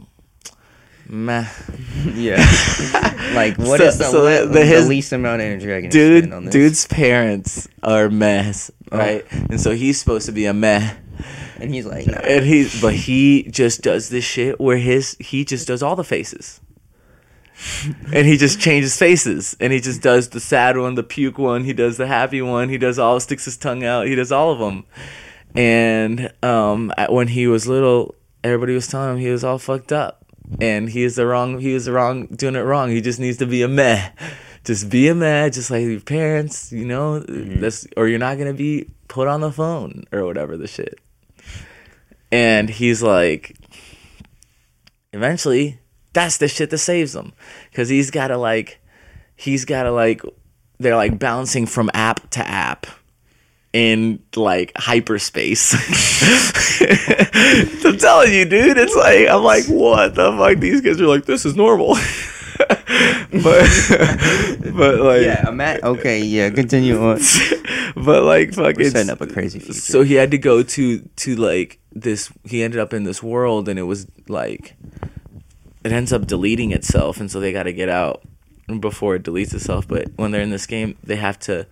meh. 1.07 1.45
Yeah. 2.15 2.37
like 3.35 3.57
what 3.57 3.77
So- 3.79 3.85
is 3.85 3.97
the, 3.97 4.03
so 4.05 4.21
le- 4.23 4.45
the- 4.47 4.59
the, 4.63 4.81
least 4.81 5.11
amount 5.13 5.41
of 5.41 5.47
energy 5.47 5.73
I 5.73 5.81
can 5.81 5.89
dude 5.89 6.23
spend 6.23 6.33
on 6.33 6.45
this? 6.45 6.51
dude's 6.51 6.87
parents 6.87 7.67
are 7.83 8.09
mess 8.09 8.71
Oh. 8.91 8.97
right 8.97 9.25
and 9.31 9.59
so 9.61 9.71
he's 9.71 9.99
supposed 9.99 10.25
to 10.25 10.31
be 10.31 10.45
a 10.47 10.53
meh 10.53 10.93
and 11.59 11.73
he's 11.73 11.85
like, 11.85 12.07
nah. 12.07 12.17
and 12.17 12.43
he 12.45 12.67
but 12.81 12.93
he 12.93 13.43
just 13.43 13.81
does 13.83 14.09
this 14.09 14.25
shit 14.25 14.59
where 14.59 14.77
his 14.77 15.15
he 15.19 15.45
just 15.45 15.67
does 15.67 15.81
all 15.83 15.95
the 15.95 16.03
faces 16.03 16.59
and 18.13 18.25
he 18.27 18.37
just 18.37 18.59
changes 18.59 18.97
faces. 18.97 19.55
And 19.59 19.71
he 19.73 19.79
just 19.79 20.01
does 20.01 20.29
the 20.29 20.39
sad 20.39 20.77
one 20.77 20.95
the 20.95 21.03
puke 21.03 21.37
one. 21.37 21.63
He 21.63 21.73
does 21.73 21.97
the 21.97 22.07
happy 22.07 22.41
one. 22.41 22.69
He 22.69 22.77
does 22.77 22.99
all 22.99 23.19
sticks 23.19 23.45
his 23.45 23.57
tongue 23.57 23.83
out. 23.83 24.07
He 24.07 24.15
does 24.15 24.31
all 24.31 24.51
of 24.51 24.59
them 24.59 24.85
and 25.55 26.31
um 26.43 26.93
when 27.09 27.27
he 27.27 27.47
was 27.47 27.67
little 27.67 28.15
everybody 28.43 28.73
was 28.73 28.87
telling 28.87 29.15
him 29.15 29.19
he 29.19 29.29
was 29.29 29.43
all 29.43 29.57
fucked 29.57 29.91
up. 29.91 30.25
And 30.59 30.89
he 30.89 31.03
is 31.03 31.15
the 31.15 31.25
wrong 31.25 31.59
he 31.59 31.73
was 31.73 31.85
the 31.85 31.91
wrong 31.91 32.27
doing 32.27 32.55
it 32.55 32.61
wrong. 32.61 32.89
He 32.89 33.01
just 33.01 33.19
needs 33.19 33.37
to 33.37 33.45
be 33.45 33.61
a 33.61 33.67
meh. 33.67 34.11
Just 34.63 34.89
be 34.89 35.07
a 35.07 35.15
meh 35.15 35.49
just 35.49 35.71
like 35.71 35.85
your 35.85 35.99
parents 35.99 36.71
you 36.71 36.85
know? 36.85 37.19
That's 37.19 37.87
or 37.97 38.07
you're 38.07 38.19
not 38.19 38.37
gonna 38.37 38.53
be 38.53 38.89
put 39.07 39.27
on 39.27 39.41
the 39.41 39.51
phone 39.51 40.05
or 40.11 40.25
whatever 40.25 40.57
the 40.57 40.67
shit. 40.67 40.99
And 42.31 42.69
he's 42.69 43.03
like 43.03 43.57
eventually 45.13 45.79
that's 46.13 46.37
the 46.37 46.47
shit 46.47 46.69
that 46.69 46.77
saves 46.77 47.15
him 47.15 47.33
because 47.69 47.89
he's 47.89 48.11
gotta 48.11 48.37
like 48.37 48.79
he's 49.35 49.65
gotta 49.65 49.91
like 49.91 50.21
they're 50.79 50.95
like 50.95 51.19
bouncing 51.19 51.65
from 51.65 51.89
app 51.93 52.29
to 52.31 52.45
app 52.47 52.87
in 53.73 54.21
like 54.35 54.73
hyperspace 54.75 55.73
i'm 57.85 57.97
telling 57.97 58.33
you 58.33 58.43
dude 58.43 58.77
it's 58.77 58.95
like 58.95 59.29
i'm 59.29 59.43
like 59.43 59.65
what 59.67 60.13
the 60.15 60.31
fuck 60.33 60.57
these 60.57 60.81
kids 60.81 60.99
are 60.99 61.07
like 61.07 61.25
this 61.25 61.45
is 61.45 61.55
normal 61.55 61.95
but 63.31 63.65
but 64.75 64.99
like 64.99 65.21
yeah, 65.23 65.43
I'm 65.47 65.59
at, 65.61 65.83
okay, 65.83 66.21
yeah, 66.21 66.49
continue 66.49 67.01
on. 67.01 67.19
but 67.95 68.23
like 68.23 68.53
fuck 68.53 68.75
We're 68.75 68.89
setting 68.89 69.09
up 69.09 69.21
a 69.21 69.27
crazy 69.27 69.59
future. 69.59 69.79
so 69.79 70.03
he 70.03 70.15
had 70.15 70.31
to 70.31 70.37
go 70.37 70.61
to 70.61 70.99
to 70.99 71.35
like 71.35 71.79
this 71.91 72.31
he 72.43 72.61
ended 72.61 72.79
up 72.79 72.93
in 72.93 73.03
this 73.03 73.23
world 73.23 73.69
and 73.69 73.79
it 73.79 73.83
was 73.83 74.05
like 74.27 74.75
it 75.83 75.91
ends 75.91 76.13
up 76.13 76.27
deleting 76.27 76.71
itself 76.71 77.19
and 77.19 77.29
so 77.31 77.39
they 77.39 77.51
got 77.51 77.63
to 77.63 77.73
get 77.73 77.89
out 77.89 78.21
before 78.79 79.15
it 79.15 79.23
deletes 79.23 79.53
itself. 79.53 79.87
But 79.87 80.09
when 80.15 80.31
they're 80.31 80.41
in 80.41 80.49
this 80.51 80.65
game 80.65 80.97
they 81.03 81.15
have 81.17 81.39
to 81.39 81.67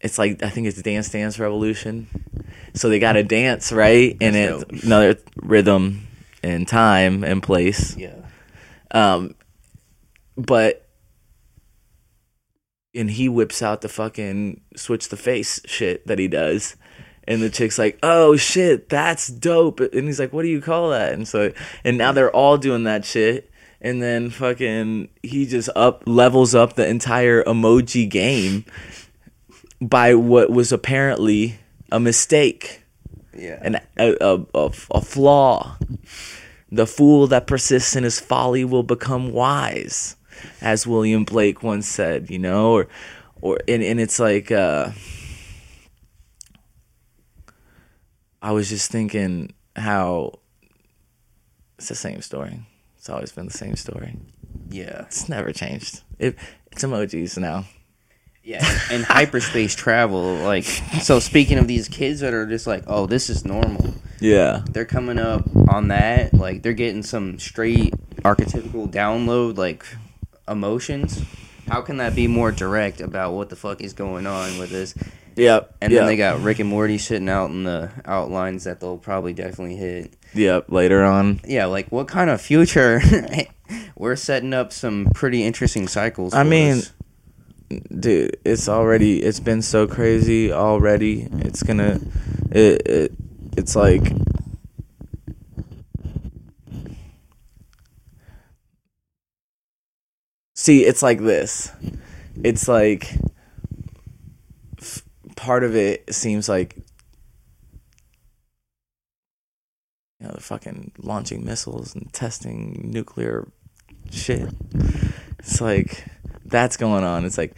it's 0.00 0.18
like 0.18 0.42
i 0.42 0.50
think 0.50 0.66
it's 0.66 0.80
dance 0.82 1.08
dance 1.10 1.38
revolution. 1.38 2.08
So 2.74 2.88
they 2.88 2.98
got 2.98 3.12
to 3.14 3.22
dance 3.22 3.72
right? 3.72 4.16
And 4.20 4.34
That's 4.34 4.64
it's 4.68 4.84
another 4.84 5.16
rhythm 5.36 6.06
and 6.42 6.68
time 6.68 7.24
and 7.24 7.42
place. 7.42 7.96
Yeah. 7.96 8.16
um, 8.90 9.34
but 10.36 10.86
and 12.94 13.10
he 13.10 13.28
whips 13.28 13.62
out 13.62 13.80
the 13.82 13.88
fucking 13.88 14.60
switch 14.74 15.08
the 15.08 15.16
face 15.16 15.60
shit 15.66 16.06
that 16.06 16.18
he 16.18 16.28
does. 16.28 16.76
And 17.28 17.42
the 17.42 17.50
chick's 17.50 17.78
like, 17.78 17.98
"Oh 18.02 18.36
shit, 18.36 18.88
that's 18.88 19.28
dope." 19.28 19.80
And 19.80 20.04
he's 20.04 20.20
like, 20.20 20.32
"What 20.32 20.42
do 20.42 20.48
you 20.48 20.60
call 20.60 20.90
that?" 20.90 21.12
And 21.12 21.26
so 21.26 21.52
and 21.84 21.98
now 21.98 22.12
they're 22.12 22.30
all 22.30 22.56
doing 22.56 22.84
that 22.84 23.04
shit. 23.04 23.50
And 23.80 24.00
then 24.02 24.30
fucking 24.30 25.08
he 25.22 25.46
just 25.46 25.68
up 25.76 26.02
levels 26.06 26.54
up 26.54 26.74
the 26.74 26.86
entire 26.86 27.42
emoji 27.44 28.08
game 28.08 28.64
by 29.80 30.14
what 30.14 30.50
was 30.50 30.72
apparently 30.72 31.58
a 31.92 32.00
mistake 32.00 32.82
Yeah. 33.36 33.58
an, 33.62 33.80
a, 33.98 34.16
a, 34.20 34.46
a, 34.54 34.70
a 34.92 35.00
flaw. 35.00 35.76
The 36.72 36.86
fool 36.86 37.26
that 37.28 37.46
persists 37.46 37.94
in 37.94 38.02
his 38.04 38.18
folly 38.18 38.64
will 38.64 38.82
become 38.82 39.30
wise, 39.32 40.16
as 40.60 40.86
William 40.86 41.24
Blake 41.24 41.62
once 41.62 41.86
said, 41.86 42.28
you 42.30 42.38
know, 42.40 42.72
or, 42.72 42.88
or, 43.40 43.58
and, 43.68 43.82
and 43.84 44.00
it's 44.00 44.18
like, 44.18 44.50
uh, 44.50 44.90
I 48.42 48.52
was 48.52 48.68
just 48.68 48.90
thinking 48.90 49.52
how 49.74 50.38
it's 51.78 51.88
the 51.88 51.94
same 51.94 52.22
story. 52.22 52.60
It's 52.98 53.08
always 53.08 53.32
been 53.32 53.46
the 53.46 53.52
same 53.52 53.76
story. 53.76 54.16
yeah. 54.70 55.02
It's 55.02 55.28
never 55.28 55.52
changed. 55.52 56.02
It, 56.18 56.36
it's 56.72 56.82
emojis 56.84 57.38
now. 57.38 57.64
Yeah, 58.42 58.64
and 58.92 59.04
hyperspace 59.04 59.74
travel, 59.74 60.36
like 60.36 60.62
so. 60.62 61.18
Speaking 61.18 61.58
of 61.58 61.66
these 61.66 61.88
kids 61.88 62.20
that 62.20 62.32
are 62.32 62.46
just 62.46 62.64
like, 62.64 62.84
oh, 62.86 63.06
this 63.06 63.28
is 63.28 63.44
normal. 63.44 63.94
Yeah. 64.20 64.62
They're 64.70 64.84
coming 64.84 65.18
up 65.18 65.44
on 65.68 65.88
that, 65.88 66.32
like 66.32 66.62
they're 66.62 66.72
getting 66.72 67.02
some 67.02 67.40
straight 67.40 67.92
archetypical 68.18 68.88
download, 68.88 69.56
like 69.58 69.84
emotions. 70.46 71.20
How 71.66 71.80
can 71.80 71.96
that 71.96 72.14
be 72.14 72.28
more 72.28 72.52
direct 72.52 73.00
about 73.00 73.32
what 73.32 73.48
the 73.48 73.56
fuck 73.56 73.80
is 73.80 73.92
going 73.92 74.28
on 74.28 74.58
with 74.58 74.70
this? 74.70 74.94
Yep. 75.36 75.76
And 75.82 75.92
yep. 75.92 76.00
then 76.00 76.06
they 76.06 76.16
got 76.16 76.40
Rick 76.40 76.58
and 76.60 76.68
Morty 76.68 76.98
sitting 76.98 77.28
out 77.28 77.50
in 77.50 77.64
the 77.64 77.90
outlines 78.06 78.64
that 78.64 78.80
they'll 78.80 78.98
probably 78.98 79.34
definitely 79.34 79.76
hit. 79.76 80.14
Yep. 80.34 80.70
Later 80.70 81.04
on. 81.04 81.40
Yeah, 81.46 81.66
like 81.66 81.92
what 81.92 82.08
kind 82.08 82.30
of 82.30 82.40
future? 82.40 83.00
We're 83.96 84.16
setting 84.16 84.54
up 84.54 84.72
some 84.72 85.08
pretty 85.14 85.44
interesting 85.44 85.88
cycles. 85.88 86.32
I 86.34 86.42
mean, 86.42 86.78
us. 86.78 86.92
dude, 87.98 88.36
it's 88.44 88.68
already 88.68 89.22
it's 89.22 89.40
been 89.40 89.62
so 89.62 89.86
crazy 89.86 90.52
already. 90.52 91.28
It's 91.32 91.62
gonna, 91.62 92.00
it, 92.50 92.86
it 92.86 93.12
it's 93.56 93.76
like. 93.76 94.02
See, 100.54 100.84
it's 100.84 101.02
like 101.02 101.20
this. 101.20 101.70
It's 102.42 102.66
like 102.66 103.12
part 105.36 105.64
of 105.64 105.76
it 105.76 106.12
seems 106.14 106.48
like 106.48 106.76
you 110.18 110.26
know, 110.26 110.30
they're 110.30 110.40
fucking 110.40 110.92
launching 110.98 111.44
missiles 111.44 111.94
and 111.94 112.12
testing 112.12 112.90
nuclear 112.92 113.48
shit. 114.10 114.48
It's 115.38 115.60
like 115.60 116.04
that's 116.44 116.76
going 116.76 117.04
on. 117.04 117.24
It's 117.24 117.38
like 117.38 117.56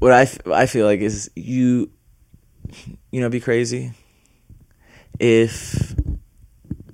what 0.00 0.12
I, 0.12 0.66
feel 0.66 0.86
like 0.86 1.00
is 1.00 1.30
you 1.36 1.90
you 3.12 3.20
know 3.20 3.28
be 3.28 3.40
crazy 3.40 3.92
if 5.18 5.94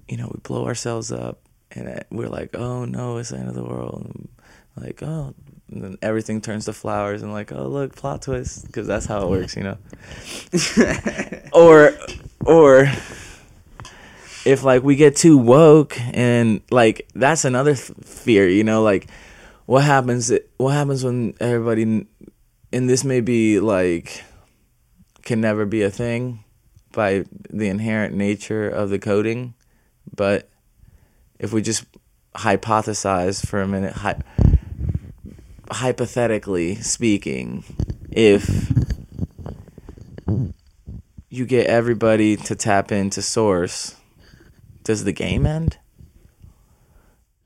you 0.08 0.16
know 0.16 0.30
we 0.32 0.40
blow 0.42 0.66
ourselves 0.66 1.12
up 1.12 1.40
and 1.70 1.88
uh, 1.88 2.00
we're 2.10 2.28
like 2.28 2.56
oh 2.56 2.84
no 2.84 3.18
it's 3.18 3.30
the 3.30 3.38
end 3.38 3.48
of 3.48 3.54
the 3.54 3.64
world 3.64 4.06
and 4.06 4.28
like 4.76 5.02
oh 5.02 5.34
and 5.70 5.82
then 5.82 5.98
everything 6.00 6.40
turns 6.40 6.66
to 6.66 6.72
flowers 6.72 7.22
and 7.22 7.32
like 7.32 7.52
oh 7.52 7.66
look 7.66 7.94
plot 7.96 8.22
twist 8.22 8.66
because 8.66 8.86
that's 8.86 9.06
how 9.06 9.22
it 9.22 9.30
works 9.30 9.56
you 9.56 9.62
know? 9.62 9.78
Or 11.52 11.92
or 12.44 12.92
if 14.44 14.62
like 14.62 14.82
we 14.82 14.94
get 14.96 15.16
too 15.16 15.38
woke 15.38 15.98
and 16.00 16.60
like 16.70 17.08
that's 17.14 17.44
another 17.44 17.74
th- 17.74 17.98
fear 18.04 18.48
you 18.48 18.62
know? 18.62 18.82
Like 18.82 19.08
what 19.66 19.82
happens 19.84 20.32
what 20.58 20.72
happens 20.74 21.02
when 21.04 21.34
everybody 21.40 22.06
and 22.72 22.88
this 22.90 23.04
may 23.04 23.20
be 23.20 23.58
like 23.60 24.22
can 25.22 25.40
never 25.40 25.64
be 25.64 25.82
a 25.82 25.90
thing 25.90 26.44
by 26.92 27.24
the 27.50 27.68
inherent 27.68 28.14
nature 28.14 28.68
of 28.68 28.90
the 28.90 28.98
coding 28.98 29.54
but 30.14 30.48
if 31.38 31.52
we 31.52 31.60
just 31.60 31.84
hypothesize 32.34 33.44
for 33.44 33.60
a 33.60 33.66
minute 33.66 33.92
hy- 33.92 34.20
hypothetically 35.70 36.76
speaking 36.76 37.64
if 38.10 38.72
you 41.28 41.44
get 41.44 41.66
everybody 41.66 42.36
to 42.36 42.54
tap 42.54 42.92
into 42.92 43.20
source 43.22 43.96
does 44.84 45.04
the 45.04 45.12
game 45.12 45.46
end? 45.46 45.78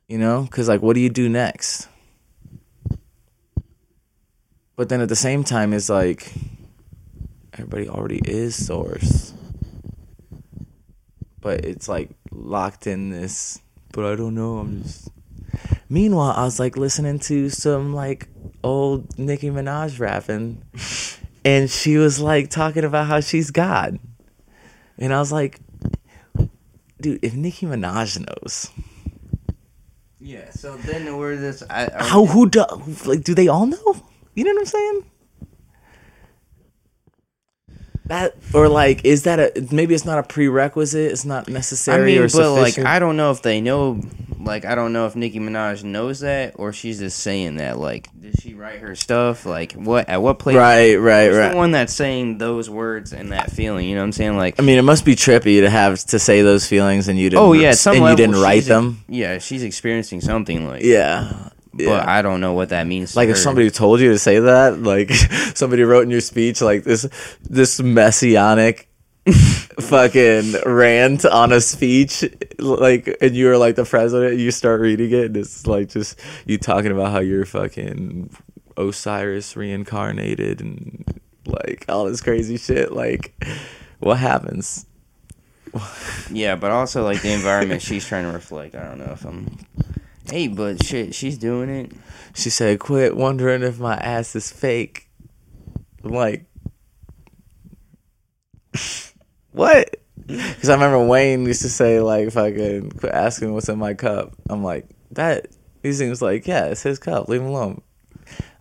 You 0.09 0.18
know? 0.18 0.43
Because 0.43 0.68
like 0.68 0.83
what 0.83 0.95
do 0.95 1.01
you 1.01 1.09
do 1.09 1.29
next? 1.29 1.89
But 4.77 4.89
then 4.89 5.01
at 5.01 5.09
the 5.09 5.16
same 5.16 5.45
time 5.45 5.73
it's 5.73 5.89
like 5.89 6.33
everybody 7.55 7.89
already 7.89 8.21
is 8.25 8.66
source. 8.66 9.33
But 11.41 11.64
it's 11.64 11.89
like 11.89 12.11
locked 12.31 12.87
in 12.87 13.11
this 13.11 13.61
but 13.93 14.05
i 14.05 14.14
don't 14.14 14.35
know 14.35 14.59
i'm 14.59 14.83
just 14.83 15.09
meanwhile 15.91 16.32
i 16.36 16.45
was 16.45 16.59
like 16.59 16.76
listening 16.76 17.18
to 17.18 17.51
some 17.51 17.93
like 17.93 18.28
old 18.64 19.18
nicki 19.18 19.51
minaj 19.51 20.01
rapping 20.01 20.62
and 21.45 21.68
she 21.68 21.99
was 21.99 22.20
like 22.20 22.49
talking 22.49 22.84
about 22.84 23.07
how 23.07 23.20
she's 23.20 23.51
god 23.51 23.99
and 24.97 25.12
i 25.12 25.18
was 25.18 25.30
like 25.30 25.61
dude 27.01 27.18
if 27.22 27.34
nicki 27.34 27.66
minaj 27.66 28.18
knows 28.18 28.70
yeah. 30.20 30.51
So 30.51 30.76
then 30.76 31.16
we're 31.16 31.36
this. 31.36 31.62
I, 31.70 31.86
I, 31.86 32.05
how 32.05 32.26
who 32.26 32.49
do 32.49 32.64
like 33.07 33.24
do 33.24 33.34
they 33.34 33.49
all 33.49 33.66
know 33.66 33.97
you 34.34 34.45
know 34.45 34.53
what 34.53 34.61
i'm 34.61 34.66
saying 34.66 35.10
that 38.11 38.37
or 38.53 38.69
like 38.69 39.05
is 39.05 39.23
that 39.23 39.41
a 39.41 39.69
maybe 39.73 39.95
it's 39.95 40.05
not 40.05 40.19
a 40.19 40.23
prerequisite 40.23 41.11
it's 41.11 41.25
not 41.25 41.49
necessary 41.49 42.03
I 42.03 42.05
mean, 42.05 42.23
or 42.23 42.29
but 42.29 42.53
like, 42.53 42.79
I 42.79 42.99
don't 42.99 43.17
know 43.17 43.31
if 43.31 43.43
they 43.43 43.61
know. 43.61 44.01
Like, 44.43 44.65
I 44.65 44.75
don't 44.75 44.95
know 44.95 45.07
if 45.07 45.15
Nicki 45.15 45.39
Minaj 45.39 45.85
knows 45.85 46.21
that, 46.21 46.55
or 46.57 46.73
she's 46.73 46.99
just 46.99 47.19
saying 47.19 47.57
that. 47.57 47.79
Like, 47.79 48.09
did 48.19 48.41
she 48.41 48.55
write 48.55 48.81
her 48.81 48.97
stuff? 48.97 49.45
Like, 49.45 49.73
what 49.73 50.09
at 50.09 50.23
what 50.23 50.39
place? 50.39 50.57
right 50.57 50.95
right 50.95 51.27
Who's 51.29 51.37
right 51.37 51.51
the 51.51 51.57
one 51.57 51.73
that's 51.73 51.93
saying 51.93 52.39
those 52.39 52.71
words 52.71 53.13
and 53.13 53.33
that 53.33 53.51
feeling? 53.53 53.87
You 53.87 53.97
know 53.97 54.01
what 54.01 54.07
I'm 54.07 54.13
saying? 54.13 54.39
Like, 54.39 54.59
I 54.59 54.63
mean, 54.63 54.79
it 54.79 54.83
must 54.83 55.05
be 55.05 55.15
trippy 55.15 55.61
to 55.61 55.69
have 55.69 56.03
to 56.07 56.19
say 56.19 56.41
those 56.41 56.67
feelings 56.67 57.07
and 57.09 57.19
you 57.19 57.29
didn't. 57.29 57.43
oh 57.43 57.53
yeah, 57.53 57.75
and 57.75 57.87
level, 57.87 58.11
you 58.11 58.17
didn't 58.17 58.41
write 58.41 58.65
them. 58.65 59.05
Yeah, 59.09 59.39
she's 59.39 59.63
experiencing 59.63 60.23
something 60.23 60.67
like. 60.67 60.85
Yeah, 60.85 61.49
But. 61.73 62.09
I 62.09 62.21
don't 62.23 62.41
know 62.41 62.53
what 62.53 62.71
that 62.71 62.87
means. 62.87 63.14
like 63.14 63.29
if 63.29 63.37
her. 63.37 63.41
somebody 63.43 63.71
told 63.71 64.01
you 64.01 64.11
to 64.11 64.18
say 64.18 64.41
that, 64.41 64.83
like 64.83 65.11
somebody 65.55 65.83
wrote 65.83 66.03
in 66.03 66.11
your 66.11 66.21
speech 66.21 66.61
like 66.61 66.85
this, 66.85 67.07
this 67.43 67.81
messianic 67.81 68.89
fucking 69.81 70.55
rant 70.66 71.25
on 71.25 71.53
a 71.53 71.61
speech, 71.61 72.25
like, 72.59 73.16
and 73.21 73.37
you 73.37 73.47
were 73.47 73.57
like 73.57 73.77
the 73.77 73.85
president, 73.85 74.39
you 74.39 74.51
start 74.51 74.81
reading 74.81 75.12
it, 75.12 75.27
and 75.27 75.37
it's 75.37 75.66
like 75.66 75.89
just 75.89 76.18
you 76.47 76.59
talking 76.59 76.91
about 76.91 77.12
how 77.12 77.21
you're 77.21 77.47
fucking 77.47 78.35
Osiris 78.77 79.57
reincarnated 79.57 80.61
and 80.61 81.05
like 81.47 81.85
all 81.89 82.07
this 82.07 82.21
crazy 82.21 82.57
shit. 82.57 82.93
Like, 82.93 83.35
what 83.99 84.18
happens? 84.18 84.87
Yeah, 86.31 86.57
but 86.57 86.71
also 86.71 87.05
like 87.05 87.23
the 87.23 87.33
environment 87.33 87.83
she's 87.83 88.07
trying 88.07 88.25
to 88.25 88.33
reflect. 88.33 88.75
I 88.75 88.85
don't 88.85 88.99
know 88.99 89.12
if 89.12 89.25
I'm. 89.25 89.59
Hey, 90.31 90.49
but 90.49 90.85
shit, 90.85 91.14
she's 91.14 91.39
doing 91.39 91.68
it. 91.68 91.93
She 92.35 92.51
said, 92.51 92.78
"Quit 92.78 93.16
wondering 93.16 93.62
if 93.62 93.81
my 93.81 93.97
ass 93.97 94.37
is 94.37 94.51
fake." 94.53 95.09
I'm 96.05 96.12
like, 96.12 96.47
what? 99.53 99.97
Because 100.26 100.68
I 100.68 100.74
remember 100.74 101.05
Wayne 101.05 101.45
used 101.45 101.62
to 101.62 101.68
say 101.68 102.01
like, 102.01 102.28
i 102.28 102.31
"Fucking 102.31 102.93
quit 102.93 103.12
asking 103.12 103.53
what's 103.53 103.68
in 103.68 103.78
my 103.78 103.95
cup." 103.95 104.35
I'm 104.49 104.62
like, 104.62 104.89
that. 105.12 105.49
He 105.83 105.93
seems 105.93 106.20
like, 106.20 106.47
yeah, 106.47 106.66
it's 106.66 106.83
his 106.83 106.99
cup. 106.99 107.28
Leave 107.28 107.41
him 107.41 107.49
alone. 107.49 107.83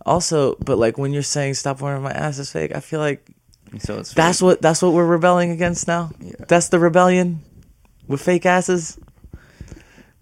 Also, 0.06 0.56
but 0.64 0.78
like 0.78 0.98
when 0.98 1.12
you're 1.12 1.22
saying 1.22 1.54
stop 1.54 1.80
wondering 1.80 2.04
if 2.04 2.12
my 2.12 2.18
ass 2.18 2.38
is 2.38 2.50
fake, 2.50 2.74
I 2.74 2.80
feel 2.80 3.00
like 3.00 3.24
So 3.78 3.98
it's 3.98 4.14
that's 4.14 4.42
what 4.42 4.60
that's 4.62 4.82
what 4.82 4.92
we're 4.92 5.06
rebelling 5.06 5.50
against 5.50 5.86
now. 5.86 6.10
That's 6.48 6.68
the 6.68 6.78
rebellion 6.78 7.40
with 8.08 8.22
fake 8.22 8.46
asses. 8.46 8.98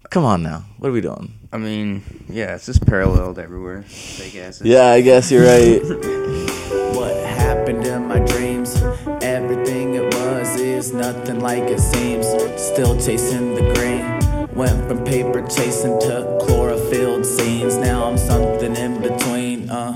Come 0.09 0.25
on 0.25 0.41
now, 0.41 0.65
what 0.79 0.89
are 0.89 0.91
we 0.91 1.01
doing? 1.01 1.33
I 1.51 1.57
mean, 1.57 2.03
yeah, 2.27 2.55
it's 2.55 2.65
just 2.65 2.83
paralleled 2.83 3.37
everywhere. 3.37 3.83
Fake 3.83 4.35
asses. 4.37 4.65
Yeah, 4.65 4.87
I 4.87 5.01
guess 5.01 5.31
you're 5.31 5.45
right. 5.45 5.81
What 6.95 7.15
happened 7.27 7.85
in 7.85 8.07
my 8.07 8.19
dreams? 8.19 8.75
Everything 9.21 9.93
it 9.95 10.13
was 10.15 10.59
is 10.59 10.93
nothing 10.93 11.39
like 11.39 11.63
it 11.63 11.79
seems. 11.79 12.25
Still 12.59 12.99
chasing 12.99 13.53
the 13.53 13.61
green. 13.75 14.47
Went 14.55 14.87
from 14.87 15.05
paper 15.05 15.45
chasing 15.47 15.99
to 16.01 16.37
chlorophyll 16.41 17.23
scenes. 17.23 17.77
Now 17.77 18.05
I'm 18.05 18.17
something 18.17 18.75
in 18.75 19.01
between, 19.01 19.69
uh. 19.69 19.93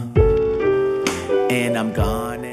And 1.49 1.77
I'm 1.77 1.91
gone 1.91 2.45